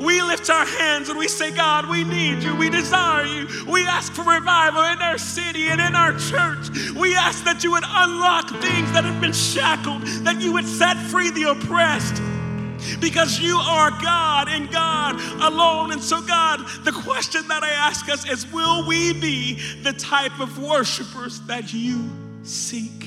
We 0.00 0.20
lift 0.20 0.50
our 0.50 0.66
hands 0.66 1.08
and 1.08 1.18
we 1.18 1.26
say, 1.26 1.50
God, 1.50 1.88
we 1.88 2.04
need 2.04 2.42
you. 2.42 2.54
We 2.54 2.68
desire 2.68 3.24
you. 3.24 3.48
We 3.66 3.86
ask 3.86 4.12
for 4.12 4.22
revival 4.22 4.82
in 4.82 5.00
our 5.00 5.16
city 5.16 5.68
and 5.68 5.80
in 5.80 5.94
our 5.94 6.12
church. 6.18 6.68
We 6.92 7.16
ask 7.16 7.44
that 7.44 7.64
you 7.64 7.70
would 7.72 7.84
unlock 7.86 8.50
things 8.50 8.92
that 8.92 9.04
have 9.04 9.20
been 9.20 9.32
shackled, 9.32 10.02
that 10.02 10.40
you 10.40 10.52
would 10.52 10.66
set 10.66 10.96
free 10.98 11.30
the 11.30 11.44
oppressed 11.44 12.20
because 13.00 13.40
you 13.40 13.56
are 13.56 13.90
God 14.02 14.48
and 14.48 14.70
God 14.70 15.16
alone. 15.42 15.92
And 15.92 16.02
so, 16.02 16.20
God, 16.22 16.60
the 16.84 16.92
question 16.92 17.46
that 17.48 17.62
I 17.62 17.70
ask 17.70 18.08
us 18.08 18.28
is 18.28 18.50
will 18.52 18.86
we 18.86 19.12
be 19.12 19.60
the 19.82 19.92
type 19.92 20.40
of 20.40 20.58
worshipers 20.58 21.40
that 21.42 21.72
you 21.72 22.04
seek? 22.42 23.05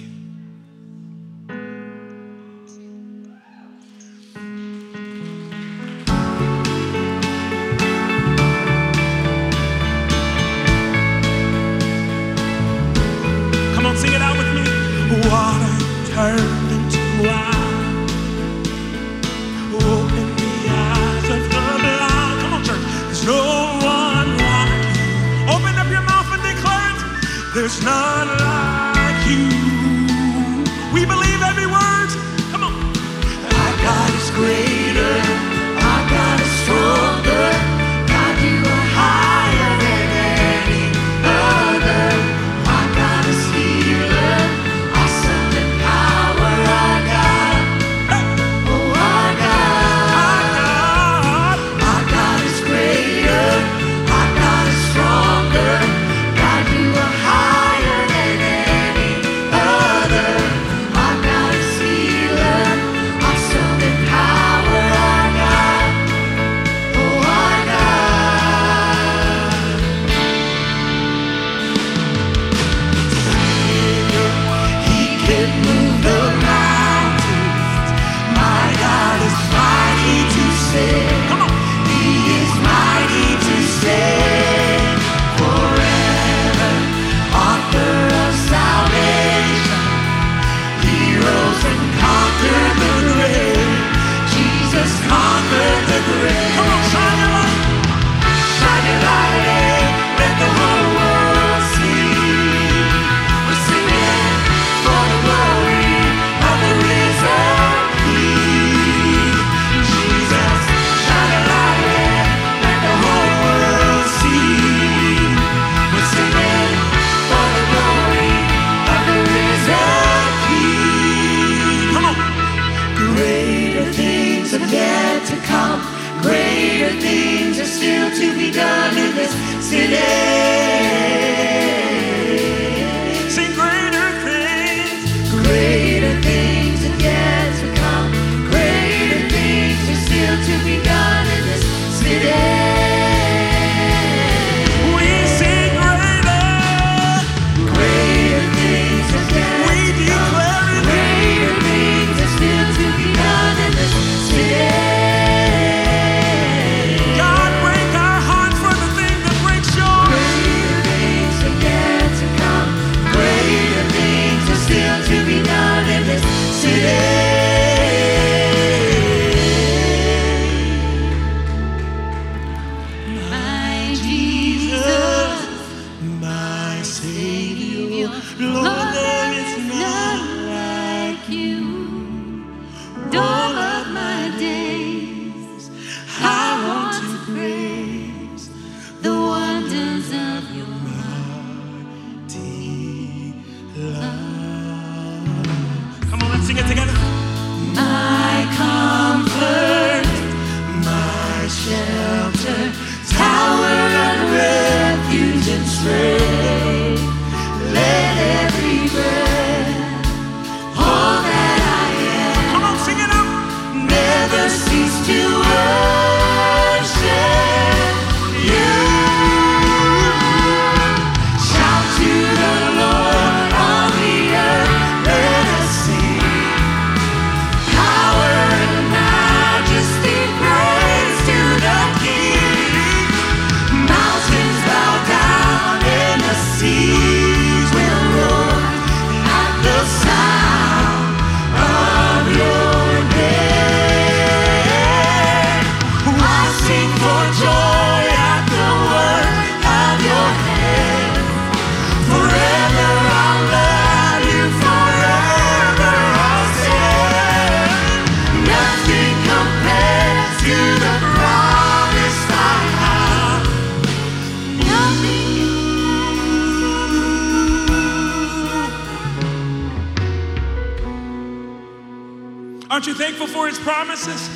Thankful 273.00 273.28
for 273.28 273.48
his 273.48 273.58
promises? 273.60 274.28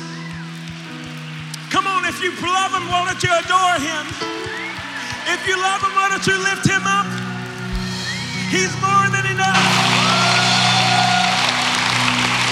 Come 1.68 1.86
on, 1.86 2.06
if 2.06 2.22
you 2.24 2.30
love 2.40 2.72
him, 2.72 2.88
why 2.88 3.04
don't 3.04 3.22
you 3.22 3.28
adore 3.28 3.76
him? 3.76 4.08
If 5.28 5.46
you 5.46 5.60
love 5.60 5.84
him, 5.84 5.92
why 5.92 6.08
don't 6.08 6.26
you 6.26 6.38
lift 6.40 6.64
him 6.64 6.80
up? 6.88 7.04
He's 8.48 8.72
more 8.80 9.04
than 9.12 9.26
enough. 9.28 9.60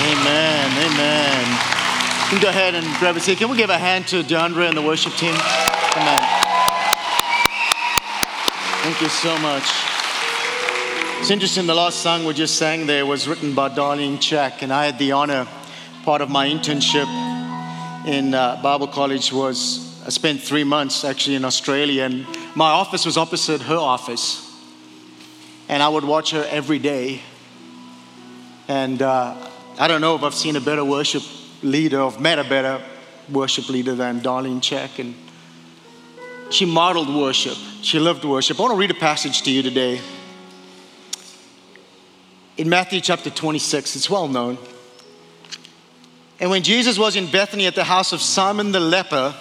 Amen. 0.04 0.68
Amen. 0.84 1.46
You 1.48 2.28
can 2.28 2.42
go 2.42 2.48
ahead 2.50 2.74
and 2.74 2.84
grab 2.98 3.16
a 3.16 3.20
seat. 3.20 3.38
Can 3.38 3.48
we 3.48 3.56
give 3.56 3.70
a 3.70 3.78
hand 3.78 4.06
to 4.08 4.22
DeAndre 4.22 4.68
and 4.68 4.76
the 4.76 4.82
worship 4.82 5.14
team? 5.14 5.34
Amen. 5.96 6.22
Thank 8.84 9.00
you 9.00 9.08
so 9.08 9.38
much. 9.38 9.64
It's 11.20 11.30
interesting, 11.30 11.66
the 11.66 11.74
last 11.74 12.00
song 12.00 12.26
we 12.26 12.34
just 12.34 12.56
sang 12.56 12.86
there 12.86 13.06
was 13.06 13.26
written 13.26 13.54
by 13.54 13.70
Darlene 13.70 14.18
Zschech, 14.18 14.60
and 14.60 14.72
I 14.72 14.84
had 14.84 14.98
the 14.98 15.12
honor, 15.12 15.46
part 16.02 16.20
of 16.20 16.30
my 16.30 16.48
internship 16.48 17.06
in 18.06 18.34
uh, 18.34 18.60
Bible 18.60 18.88
college 18.88 19.32
was 19.32 20.02
I 20.04 20.10
spent 20.10 20.40
three 20.40 20.64
months 20.64 21.04
actually 21.04 21.36
in 21.36 21.44
Australia, 21.44 22.02
and 22.04 22.26
my 22.56 22.70
office 22.70 23.06
was 23.06 23.16
opposite 23.16 23.62
her 23.62 23.76
office. 23.76 24.48
And 25.68 25.80
I 25.80 25.88
would 25.88 26.04
watch 26.04 26.32
her 26.32 26.44
every 26.50 26.80
day. 26.80 27.20
And 28.66 29.00
uh, 29.00 29.36
I 29.78 29.86
don't 29.86 30.00
know 30.00 30.16
if 30.16 30.24
I've 30.24 30.34
seen 30.34 30.56
a 30.56 30.60
better 30.60 30.84
worship 30.84 31.22
leader, 31.62 32.00
or 32.00 32.18
met 32.18 32.40
a 32.40 32.44
better 32.44 32.82
worship 33.30 33.68
leader 33.68 33.94
than 33.94 34.20
Darlene 34.20 34.60
Zschech. 34.60 34.98
And 34.98 35.14
she 36.50 36.66
modeled 36.66 37.14
worship, 37.14 37.56
she 37.82 38.00
loved 38.00 38.24
worship. 38.24 38.58
I 38.58 38.62
want 38.62 38.72
to 38.72 38.78
read 38.78 38.90
a 38.90 38.94
passage 38.94 39.42
to 39.42 39.52
you 39.52 39.62
today. 39.62 40.00
In 42.56 42.68
Matthew 42.68 43.00
chapter 43.00 43.30
26, 43.30 43.94
it's 43.94 44.10
well 44.10 44.26
known. 44.26 44.58
And 46.42 46.50
when 46.50 46.64
Jesus 46.64 46.98
was 46.98 47.14
in 47.14 47.30
Bethany 47.30 47.66
at 47.66 47.76
the 47.76 47.84
house 47.84 48.12
of 48.12 48.20
Simon 48.20 48.72
the 48.72 48.80
leper, 48.80 49.32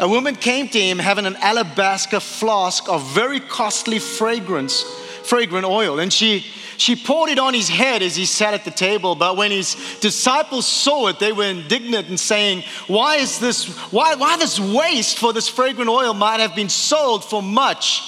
a 0.00 0.08
woman 0.08 0.34
came 0.34 0.66
to 0.66 0.80
him 0.80 0.98
having 0.98 1.26
an 1.26 1.36
alabaster 1.36 2.18
flask 2.18 2.88
of 2.88 3.14
very 3.14 3.38
costly 3.38 4.00
fragrance, 4.00 4.82
fragrant 5.22 5.64
oil. 5.64 6.00
And 6.00 6.12
she, 6.12 6.40
she 6.76 6.96
poured 6.96 7.30
it 7.30 7.38
on 7.38 7.54
his 7.54 7.68
head 7.68 8.02
as 8.02 8.16
he 8.16 8.24
sat 8.24 8.52
at 8.52 8.64
the 8.64 8.72
table. 8.72 9.14
But 9.14 9.36
when 9.36 9.52
his 9.52 9.76
disciples 10.00 10.66
saw 10.66 11.06
it, 11.06 11.20
they 11.20 11.32
were 11.32 11.44
indignant 11.44 12.08
and 12.08 12.18
saying, 12.18 12.64
Why 12.88 13.18
is 13.18 13.38
this, 13.38 13.68
why, 13.92 14.16
why 14.16 14.36
this 14.38 14.58
waste? 14.58 15.18
For 15.18 15.32
this 15.32 15.48
fragrant 15.48 15.88
oil 15.88 16.14
might 16.14 16.40
have 16.40 16.56
been 16.56 16.68
sold 16.68 17.24
for 17.24 17.40
much 17.40 18.02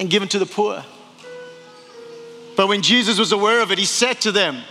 and 0.00 0.10
given 0.10 0.26
to 0.30 0.40
the 0.40 0.46
poor. 0.46 0.84
But 2.56 2.66
when 2.66 2.82
Jesus 2.82 3.20
was 3.20 3.30
aware 3.30 3.60
of 3.60 3.70
it, 3.70 3.78
he 3.78 3.84
said 3.84 4.20
to 4.22 4.32
them, 4.32 4.64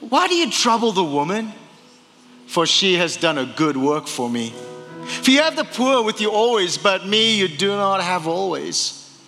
Why 0.00 0.28
do 0.28 0.34
you 0.34 0.50
trouble 0.50 0.92
the 0.92 1.02
woman? 1.02 1.54
For 2.52 2.66
she 2.66 2.96
has 2.96 3.16
done 3.16 3.38
a 3.38 3.46
good 3.46 3.78
work 3.78 4.06
for 4.06 4.28
me. 4.28 4.50
For 5.06 5.30
you 5.30 5.40
have 5.40 5.56
the 5.56 5.64
poor 5.64 6.02
with 6.02 6.20
you 6.20 6.30
always, 6.30 6.76
but 6.76 7.06
me 7.06 7.34
you 7.38 7.48
do 7.48 7.68
not 7.68 8.02
have 8.02 8.26
always. 8.26 9.18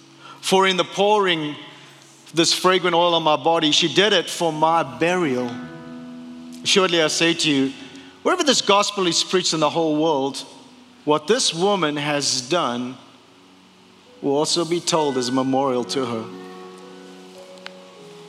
For 0.42 0.66
in 0.66 0.76
the 0.76 0.84
pouring 0.84 1.56
this 2.34 2.52
fragrant 2.52 2.94
oil 2.94 3.14
on 3.14 3.22
my 3.22 3.36
body, 3.36 3.72
she 3.72 3.88
did 3.88 4.12
it 4.12 4.28
for 4.28 4.52
my 4.52 4.82
burial. 4.82 5.50
Surely 6.64 7.00
I 7.00 7.06
say 7.06 7.32
to 7.32 7.50
you, 7.50 7.72
wherever 8.24 8.44
this 8.44 8.60
gospel 8.60 9.06
is 9.06 9.24
preached 9.24 9.54
in 9.54 9.60
the 9.60 9.70
whole 9.70 9.96
world, 9.96 10.44
what 11.06 11.26
this 11.26 11.54
woman 11.54 11.96
has 11.96 12.42
done 12.42 12.94
will 14.20 14.36
also 14.36 14.66
be 14.66 14.80
told 14.80 15.16
as 15.16 15.30
a 15.30 15.32
memorial 15.32 15.84
to 15.84 16.04
her. 16.04 16.24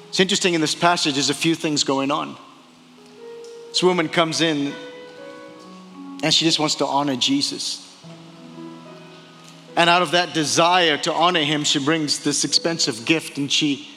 It's 0.07 0.21
interesting 0.21 0.53
in 0.53 0.61
this 0.61 0.73
passage, 0.73 1.15
there's 1.15 1.29
a 1.29 1.33
few 1.33 1.53
things 1.53 1.83
going 1.83 2.11
on. 2.11 2.37
This 3.67 3.83
woman 3.83 4.07
comes 4.07 4.39
in 4.39 4.73
and 6.26 6.34
she 6.34 6.43
just 6.43 6.57
wants 6.57 6.73
to 6.73 6.88
honor 6.88 7.15
Jesus. 7.15 7.88
And 9.78 9.88
out 9.91 10.01
of 10.01 10.09
that 10.11 10.34
desire 10.34 10.97
to 10.97 11.13
honor 11.13 11.43
him, 11.43 11.63
she 11.63 11.78
brings 11.78 12.23
this 12.23 12.43
expensive 12.43 13.05
gift 13.05 13.38
and 13.38 13.51
she, 13.51 13.88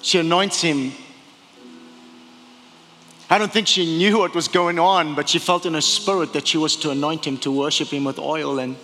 she 0.00 0.18
anoints 0.18 0.62
him. 0.62 0.92
I 3.28 3.36
don't 3.36 3.52
think 3.52 3.66
she 3.66 3.98
knew 3.98 4.20
what 4.20 4.34
was 4.34 4.48
going 4.48 4.78
on, 4.78 5.14
but 5.14 5.28
she 5.28 5.38
felt 5.38 5.66
in 5.66 5.74
her 5.74 5.82
spirit 5.82 6.32
that 6.32 6.48
she 6.48 6.56
was 6.56 6.76
to 6.76 6.90
anoint 6.90 7.26
him, 7.26 7.36
to 7.38 7.50
worship 7.50 7.88
him 7.88 8.04
with 8.04 8.18
oil. 8.18 8.58
And, 8.58 8.74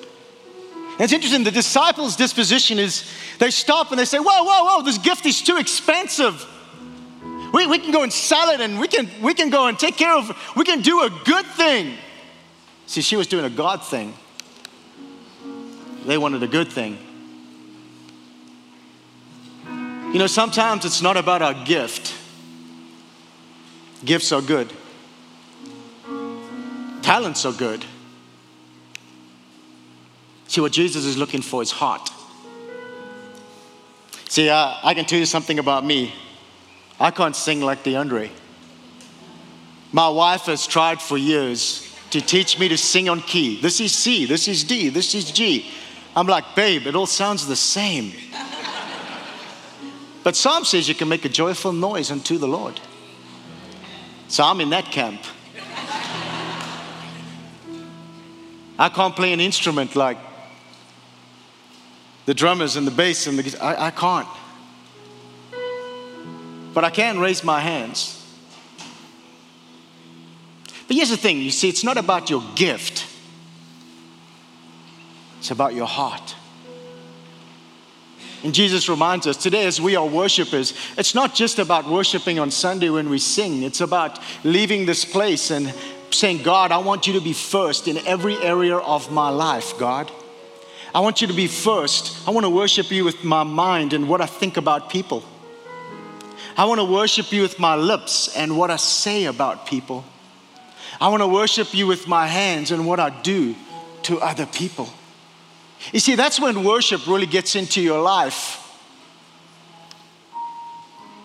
and 0.92 1.00
it's 1.00 1.14
interesting, 1.14 1.44
the 1.44 1.50
disciples' 1.50 2.14
disposition 2.14 2.78
is 2.78 3.10
they 3.38 3.50
stop 3.50 3.90
and 3.90 3.98
they 3.98 4.04
say, 4.04 4.18
Whoa, 4.18 4.44
whoa, 4.44 4.64
whoa, 4.64 4.82
this 4.82 4.98
gift 4.98 5.24
is 5.24 5.40
too 5.40 5.56
expensive. 5.56 6.46
We, 7.54 7.66
we 7.66 7.78
can 7.78 7.90
go 7.90 8.02
and 8.02 8.12
sell 8.12 8.50
it 8.50 8.60
and 8.60 8.78
we 8.78 8.86
can, 8.86 9.08
we 9.22 9.32
can 9.32 9.48
go 9.48 9.66
and 9.66 9.78
take 9.78 9.96
care 9.96 10.14
of, 10.14 10.30
we 10.54 10.64
can 10.64 10.82
do 10.82 11.04
a 11.04 11.10
good 11.24 11.46
thing. 11.46 11.96
See, 12.90 13.02
she 13.02 13.14
was 13.14 13.28
doing 13.28 13.44
a 13.44 13.50
God 13.50 13.84
thing. 13.84 14.14
They 16.06 16.18
wanted 16.18 16.42
a 16.42 16.48
good 16.48 16.72
thing. 16.72 16.98
You 20.12 20.18
know, 20.18 20.26
sometimes 20.26 20.84
it's 20.84 21.00
not 21.00 21.16
about 21.16 21.40
our 21.40 21.54
gift. 21.64 22.12
Gifts 24.04 24.32
are 24.32 24.42
good, 24.42 24.72
talents 27.02 27.44
are 27.44 27.52
good. 27.52 27.84
See, 30.48 30.60
what 30.60 30.72
Jesus 30.72 31.04
is 31.04 31.16
looking 31.16 31.42
for 31.42 31.62
is 31.62 31.70
heart. 31.70 32.10
See, 34.28 34.48
uh, 34.48 34.74
I 34.82 34.94
can 34.94 35.04
tell 35.04 35.20
you 35.20 35.26
something 35.26 35.60
about 35.60 35.84
me. 35.84 36.12
I 36.98 37.12
can't 37.12 37.36
sing 37.36 37.60
like 37.60 37.84
DeAndre. 37.84 38.30
My 39.92 40.08
wife 40.08 40.46
has 40.46 40.66
tried 40.66 41.00
for 41.00 41.16
years 41.16 41.86
to 42.10 42.20
teach 42.20 42.58
me 42.58 42.68
to 42.68 42.76
sing 42.76 43.08
on 43.08 43.20
key. 43.20 43.60
This 43.60 43.80
is 43.80 43.92
C, 43.92 44.26
this 44.26 44.48
is 44.48 44.64
D, 44.64 44.88
this 44.88 45.14
is 45.14 45.30
G. 45.30 45.70
I'm 46.14 46.26
like, 46.26 46.56
babe, 46.56 46.86
it 46.86 46.94
all 46.96 47.06
sounds 47.06 47.46
the 47.46 47.56
same. 47.56 48.12
But 50.22 50.36
Psalm 50.36 50.64
says 50.64 50.88
you 50.88 50.94
can 50.94 51.08
make 51.08 51.24
a 51.24 51.28
joyful 51.28 51.72
noise 51.72 52.10
unto 52.10 52.36
the 52.36 52.48
Lord. 52.48 52.78
So 54.28 54.44
I'm 54.44 54.60
in 54.60 54.70
that 54.70 54.86
camp. 54.86 55.22
I 58.78 58.88
can't 58.88 59.14
play 59.14 59.32
an 59.32 59.40
instrument 59.40 59.94
like 59.94 60.18
the 62.26 62.34
drummers 62.34 62.76
and 62.76 62.86
the 62.86 62.90
bass 62.90 63.26
and 63.26 63.38
the. 63.38 63.62
I, 63.62 63.86
I 63.86 63.90
can't. 63.90 64.28
But 66.72 66.84
I 66.84 66.90
can 66.90 67.18
raise 67.18 67.42
my 67.42 67.60
hands. 67.60 68.19
But 70.90 70.96
here's 70.96 71.10
the 71.10 71.16
thing 71.16 71.40
you 71.40 71.52
see, 71.52 71.68
it's 71.68 71.84
not 71.84 71.98
about 71.98 72.30
your 72.30 72.42
gift, 72.56 73.06
it's 75.38 75.52
about 75.52 75.72
your 75.72 75.86
heart. 75.86 76.34
And 78.42 78.52
Jesus 78.52 78.88
reminds 78.88 79.28
us 79.28 79.36
today, 79.36 79.66
as 79.66 79.80
we 79.80 79.94
are 79.94 80.04
worshipers, 80.04 80.74
it's 80.98 81.14
not 81.14 81.32
just 81.32 81.60
about 81.60 81.88
worshiping 81.88 82.40
on 82.40 82.50
Sunday 82.50 82.90
when 82.90 83.08
we 83.08 83.20
sing, 83.20 83.62
it's 83.62 83.80
about 83.80 84.18
leaving 84.42 84.84
this 84.84 85.04
place 85.04 85.52
and 85.52 85.72
saying, 86.10 86.42
God, 86.42 86.72
I 86.72 86.78
want 86.78 87.06
you 87.06 87.12
to 87.12 87.20
be 87.20 87.34
first 87.34 87.86
in 87.86 87.98
every 87.98 88.36
area 88.38 88.76
of 88.76 89.12
my 89.12 89.28
life, 89.28 89.78
God. 89.78 90.10
I 90.92 90.98
want 90.98 91.20
you 91.20 91.28
to 91.28 91.34
be 91.34 91.46
first. 91.46 92.26
I 92.26 92.32
want 92.32 92.46
to 92.46 92.50
worship 92.50 92.90
you 92.90 93.04
with 93.04 93.22
my 93.22 93.44
mind 93.44 93.92
and 93.92 94.08
what 94.08 94.20
I 94.20 94.26
think 94.26 94.56
about 94.56 94.90
people. 94.90 95.22
I 96.56 96.64
want 96.64 96.80
to 96.80 96.84
worship 96.84 97.30
you 97.30 97.42
with 97.42 97.60
my 97.60 97.76
lips 97.76 98.34
and 98.34 98.58
what 98.58 98.72
I 98.72 98.76
say 98.76 99.26
about 99.26 99.68
people. 99.68 100.04
I 101.00 101.08
want 101.08 101.22
to 101.22 101.26
worship 101.26 101.72
you 101.72 101.86
with 101.86 102.06
my 102.06 102.26
hands 102.26 102.70
and 102.70 102.86
what 102.86 103.00
I 103.00 103.10
do 103.22 103.54
to 104.02 104.18
other 104.20 104.46
people. 104.46 104.88
You 105.92 106.00
see, 106.00 106.14
that's 106.14 106.38
when 106.38 106.62
worship 106.62 107.06
really 107.06 107.26
gets 107.26 107.56
into 107.56 107.80
your 107.80 108.02
life. 108.02 108.58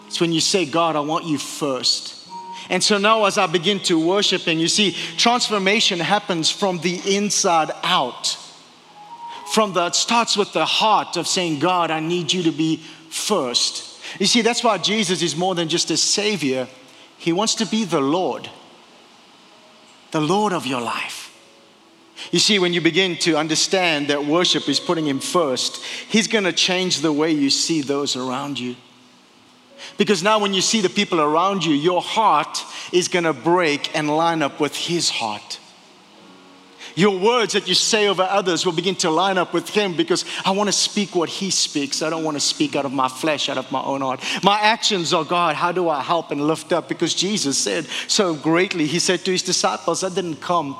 It's 0.07 0.21
when 0.21 0.31
you 0.31 0.39
say, 0.39 0.65
God, 0.65 0.95
I 0.95 1.01
want 1.01 1.25
you 1.25 1.37
first. 1.37 2.29
And 2.69 2.83
so 2.83 2.97
now, 2.97 3.25
as 3.25 3.37
I 3.37 3.47
begin 3.47 3.79
to 3.81 3.99
worship, 3.99 4.47
and 4.47 4.59
you 4.59 4.67
see, 4.67 4.91
transformation 5.17 5.99
happens 5.99 6.49
from 6.49 6.79
the 6.79 7.01
inside 7.15 7.71
out. 7.83 8.37
From 9.53 9.73
the, 9.73 9.87
it 9.87 9.95
starts 9.95 10.35
with 10.35 10.53
the 10.53 10.65
heart 10.65 11.17
of 11.17 11.27
saying, 11.27 11.59
God, 11.59 11.91
I 11.91 11.99
need 11.99 12.33
you 12.33 12.43
to 12.43 12.51
be 12.51 12.77
first. 13.09 14.01
You 14.19 14.25
see, 14.25 14.41
that's 14.41 14.63
why 14.63 14.77
Jesus 14.77 15.21
is 15.21 15.35
more 15.35 15.53
than 15.53 15.67
just 15.67 15.91
a 15.91 15.97
savior, 15.97 16.67
he 17.17 17.33
wants 17.33 17.55
to 17.55 17.65
be 17.65 17.83
the 17.83 18.01
Lord, 18.01 18.49
the 20.15 20.21
Lord 20.21 20.53
of 20.53 20.65
your 20.65 20.79
life. 20.79 21.35
You 22.31 22.39
see, 22.39 22.57
when 22.57 22.71
you 22.71 22.79
begin 22.79 23.17
to 23.17 23.35
understand 23.35 24.07
that 24.07 24.25
worship 24.25 24.69
is 24.69 24.79
putting 24.79 25.05
Him 25.05 25.19
first, 25.19 25.83
He's 25.83 26.29
going 26.29 26.45
to 26.45 26.53
change 26.53 27.01
the 27.01 27.11
way 27.11 27.31
you 27.31 27.49
see 27.49 27.81
those 27.81 28.15
around 28.15 28.57
you. 28.57 28.77
Because 29.97 30.23
now, 30.23 30.39
when 30.39 30.53
you 30.53 30.61
see 30.61 30.79
the 30.79 30.87
people 30.87 31.19
around 31.19 31.65
you, 31.65 31.73
your 31.73 32.01
heart 32.01 32.63
is 32.93 33.09
going 33.09 33.25
to 33.25 33.33
break 33.33 33.93
and 33.93 34.09
line 34.09 34.41
up 34.41 34.61
with 34.61 34.73
His 34.73 35.09
heart. 35.09 35.59
Your 36.95 37.19
words 37.19 37.53
that 37.53 37.67
you 37.67 37.75
say 37.75 38.07
over 38.07 38.23
others 38.23 38.65
will 38.65 38.71
begin 38.71 38.95
to 38.97 39.09
line 39.09 39.37
up 39.37 39.53
with 39.53 39.67
Him 39.67 39.97
because 39.97 40.23
I 40.45 40.51
want 40.51 40.69
to 40.69 40.73
speak 40.73 41.13
what 41.13 41.27
He 41.27 41.49
speaks. 41.49 42.01
I 42.01 42.09
don't 42.09 42.23
want 42.23 42.37
to 42.37 42.41
speak 42.41 42.77
out 42.77 42.85
of 42.85 42.93
my 42.93 43.09
flesh, 43.09 43.49
out 43.49 43.57
of 43.57 43.69
my 43.69 43.83
own 43.83 43.99
heart. 43.99 44.23
My 44.43 44.57
actions 44.61 45.13
are 45.13 45.25
God. 45.25 45.55
How 45.55 45.73
do 45.73 45.89
I 45.89 46.01
help 46.01 46.31
and 46.31 46.47
lift 46.47 46.71
up? 46.71 46.87
Because 46.87 47.13
Jesus 47.13 47.57
said 47.57 47.85
so 48.07 48.33
greatly, 48.33 48.87
He 48.87 48.99
said 48.99 49.25
to 49.25 49.31
His 49.31 49.43
disciples, 49.43 50.05
I 50.05 50.09
didn't 50.09 50.37
come 50.37 50.77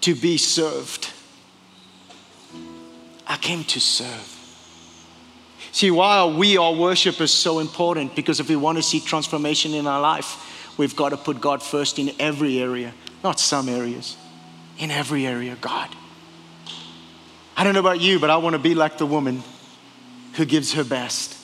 to 0.00 0.14
be 0.14 0.38
served, 0.38 1.12
I 3.26 3.36
came 3.36 3.64
to 3.64 3.80
serve. 3.80 4.36
See, 5.72 5.90
why 5.90 6.16
are 6.16 6.28
we, 6.28 6.56
our 6.56 6.72
worshipers, 6.72 7.30
so 7.30 7.58
important? 7.58 8.16
Because 8.16 8.40
if 8.40 8.48
we 8.48 8.56
want 8.56 8.78
to 8.78 8.82
see 8.82 8.98
transformation 8.98 9.74
in 9.74 9.86
our 9.86 10.00
life, 10.00 10.78
we've 10.78 10.96
got 10.96 11.10
to 11.10 11.18
put 11.18 11.38
God 11.40 11.62
first 11.62 11.98
in 11.98 12.12
every 12.18 12.58
area, 12.60 12.94
not 13.22 13.38
some 13.38 13.68
areas 13.68 14.16
in 14.80 14.90
every 14.90 15.26
area, 15.26 15.56
God. 15.60 15.94
I 17.56 17.62
don't 17.62 17.74
know 17.74 17.80
about 17.80 18.00
you, 18.00 18.18
but 18.18 18.30
I 18.30 18.38
want 18.38 18.54
to 18.54 18.58
be 18.58 18.74
like 18.74 18.96
the 18.96 19.06
woman 19.06 19.42
who 20.34 20.46
gives 20.46 20.72
her 20.72 20.82
best 20.82 21.36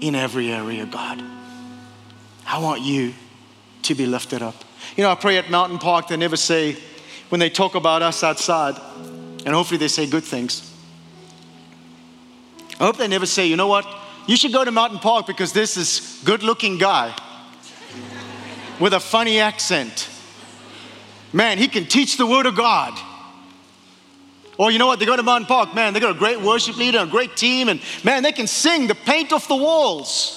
in 0.00 0.16
every 0.16 0.50
area, 0.50 0.84
God. 0.84 1.22
I 2.46 2.58
want 2.58 2.82
you 2.82 3.14
to 3.82 3.94
be 3.94 4.06
lifted 4.06 4.42
up. 4.42 4.56
You 4.96 5.04
know, 5.04 5.10
I 5.10 5.14
pray 5.14 5.38
at 5.38 5.50
Mountain 5.50 5.78
Park, 5.78 6.08
they 6.08 6.16
never 6.16 6.36
say, 6.36 6.76
when 7.28 7.38
they 7.38 7.48
talk 7.48 7.76
about 7.76 8.02
us 8.02 8.24
outside, 8.24 8.74
and 9.46 9.54
hopefully 9.54 9.78
they 9.78 9.88
say 9.88 10.08
good 10.08 10.24
things. 10.24 10.66
I 12.80 12.84
hope 12.86 12.96
they 12.96 13.06
never 13.06 13.26
say, 13.26 13.46
you 13.46 13.56
know 13.56 13.68
what, 13.68 13.86
you 14.26 14.36
should 14.36 14.52
go 14.52 14.64
to 14.64 14.72
Mountain 14.72 14.98
Park 14.98 15.28
because 15.28 15.52
this 15.52 15.76
is 15.76 16.20
good 16.24 16.42
looking 16.42 16.78
guy 16.78 17.14
with 18.80 18.94
a 18.94 19.00
funny 19.00 19.38
accent 19.38 20.08
Man, 21.32 21.58
he 21.58 21.68
can 21.68 21.86
teach 21.86 22.16
the 22.16 22.26
word 22.26 22.46
of 22.46 22.56
God. 22.56 22.98
Or 24.58 24.70
you 24.70 24.78
know 24.78 24.86
what? 24.86 24.98
They 24.98 25.06
go 25.06 25.16
to 25.16 25.22
Mountain 25.22 25.46
Park, 25.46 25.74
man, 25.74 25.94
they 25.94 26.00
got 26.00 26.14
a 26.14 26.18
great 26.18 26.40
worship 26.40 26.76
leader, 26.76 26.98
a 26.98 27.06
great 27.06 27.36
team, 27.36 27.68
and 27.68 27.80
man, 28.04 28.22
they 28.22 28.32
can 28.32 28.46
sing 28.46 28.88
the 28.88 28.94
paint 28.94 29.32
off 29.32 29.48
the 29.48 29.56
walls. 29.56 30.36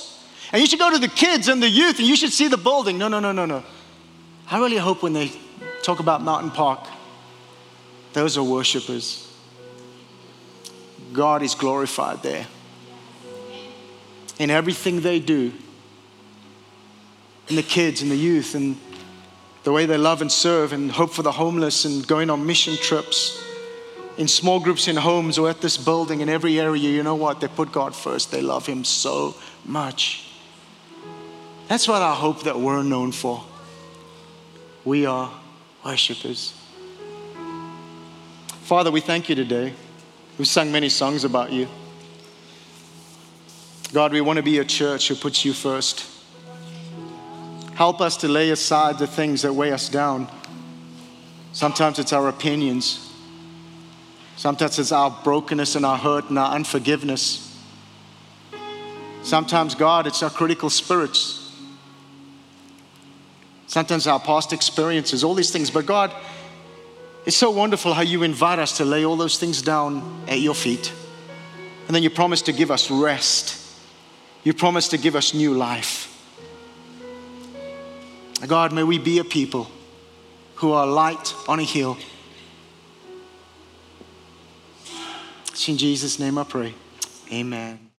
And 0.54 0.62
you 0.62 0.68
should 0.68 0.80
go 0.80 0.92
to 0.92 1.00
the 1.00 1.08
kids 1.08 1.50
and 1.50 1.62
the 1.62 1.68
youth 1.68 1.98
and 1.98 2.08
you 2.08 2.16
should 2.16 2.32
see 2.32 2.48
the 2.48 2.58
building. 2.58 2.98
No, 2.98 3.08
no, 3.08 3.20
no, 3.20 3.32
no, 3.32 3.46
no. 3.46 3.64
I 4.50 4.60
really 4.60 4.78
hope 4.78 5.02
when 5.02 5.14
they 5.14 5.32
talk 5.82 6.00
about 6.00 6.22
Mountain 6.22 6.52
Park, 6.52 6.88
those 8.14 8.38
are 8.38 8.44
worshipers. 8.44 9.28
God 11.12 11.42
is 11.42 11.56
glorified 11.56 12.22
there. 12.22 12.48
In 14.40 14.50
everything 14.50 15.02
they 15.02 15.20
do, 15.20 15.52
in 17.50 17.56
the 17.56 17.64
kids 17.64 18.02
and 18.02 18.10
the 18.10 18.16
youth 18.16 18.56
and 18.56 18.78
the 19.64 19.72
way 19.72 19.86
they 19.86 19.98
love 19.98 20.22
and 20.22 20.32
serve 20.32 20.74
and 20.74 20.92
hope 20.92 21.12
for 21.12 21.24
the 21.24 21.32
homeless 21.32 21.86
and 21.86 22.06
going 22.08 22.30
on 22.30 22.46
mission 22.46 22.76
trips 22.76 23.42
in 24.18 24.28
small 24.28 24.60
groups 24.60 24.88
in 24.88 24.96
homes 24.96 25.38
or 25.38 25.50
at 25.50 25.62
this 25.62 25.78
building 25.78 26.22
in 26.22 26.30
every 26.30 26.60
area, 26.60 26.90
you 26.90 27.02
know 27.04 27.16
what? 27.16 27.40
They 27.40 27.48
put 27.48 27.72
God 27.72 27.96
first. 27.96 28.32
They 28.32 28.42
love 28.42 28.66
Him 28.66 28.84
so 28.84 29.36
much. 29.66 30.28
That's 31.68 31.88
what 31.88 32.02
I 32.02 32.14
hope 32.14 32.44
that 32.44 32.60
we're 32.60 32.84
known 32.84 33.12
for. 33.12 33.44
We 34.86 35.06
are 35.06 35.32
worshipers. 35.84 36.54
Father, 38.64 38.92
we 38.92 39.02
thank 39.02 39.30
you 39.30 39.36
today. 39.36 39.74
We've 40.38 40.48
sung 40.48 40.72
many 40.72 40.90
songs 40.90 41.24
about 41.24 41.52
you. 41.52 41.68
God, 43.94 44.12
we 44.12 44.22
want 44.22 44.38
to 44.38 44.44
be 44.44 44.60
a 44.60 44.66
church 44.66 45.08
who 45.08 45.16
puts 45.16 45.46
you 45.46 45.54
first. 45.54 46.13
Help 47.76 48.02
us 48.02 48.18
to 48.18 48.28
lay 48.28 48.52
aside 48.52 49.00
the 49.00 49.08
things 49.08 49.42
that 49.42 49.54
weigh 49.54 49.72
us 49.72 49.90
down. 49.90 50.28
Sometimes 51.54 52.00
it's 52.00 52.14
our 52.14 52.30
opinions. 52.30 53.12
Sometimes 54.36 54.80
it's 54.80 54.92
our 54.92 55.12
brokenness 55.24 55.76
and 55.76 55.86
our 55.86 55.98
hurt 55.98 56.30
and 56.30 56.38
our 56.38 56.54
unforgiveness. 56.54 57.50
Sometimes, 59.24 59.74
God, 59.74 60.06
it's 60.06 60.22
our 60.22 60.30
critical 60.30 60.70
spirits. 60.70 61.40
Sometimes 63.68 64.06
our 64.06 64.20
past 64.20 64.54
experiences, 64.54 65.24
all 65.24 65.34
these 65.34 65.50
things. 65.50 65.72
But 65.72 65.86
God, 65.86 66.14
it's 67.26 67.38
so 67.38 67.50
wonderful 67.50 67.94
how 67.94 68.02
you 68.02 68.22
invite 68.24 68.60
us 68.60 68.78
to 68.78 68.86
lay 68.86 69.06
all 69.06 69.16
those 69.16 69.38
things 69.38 69.62
down 69.62 70.26
at 70.28 70.40
your 70.42 70.54
feet. 70.54 70.92
And 71.88 71.96
then 71.96 72.04
you 72.04 72.10
promise 72.10 72.42
to 72.44 72.54
give 72.54 72.70
us 72.70 72.92
rest. 72.92 73.60
You 74.44 74.54
promise 74.54 74.90
to 74.90 74.98
give 74.98 75.16
us 75.16 75.34
new 75.34 75.54
life. 75.54 76.13
God, 78.46 78.74
may 78.74 78.84
we 78.84 78.98
be 78.98 79.20
a 79.20 79.24
people 79.24 79.70
who 80.56 80.72
are 80.72 80.86
light 80.86 81.34
on 81.48 81.60
a 81.60 81.64
hill. 81.64 81.98
It's 85.50 85.70
in 85.70 85.78
Jesus' 85.78 86.20
name 86.20 86.38
I 86.38 86.44
pray. 86.44 86.74
Amen. 87.32 87.83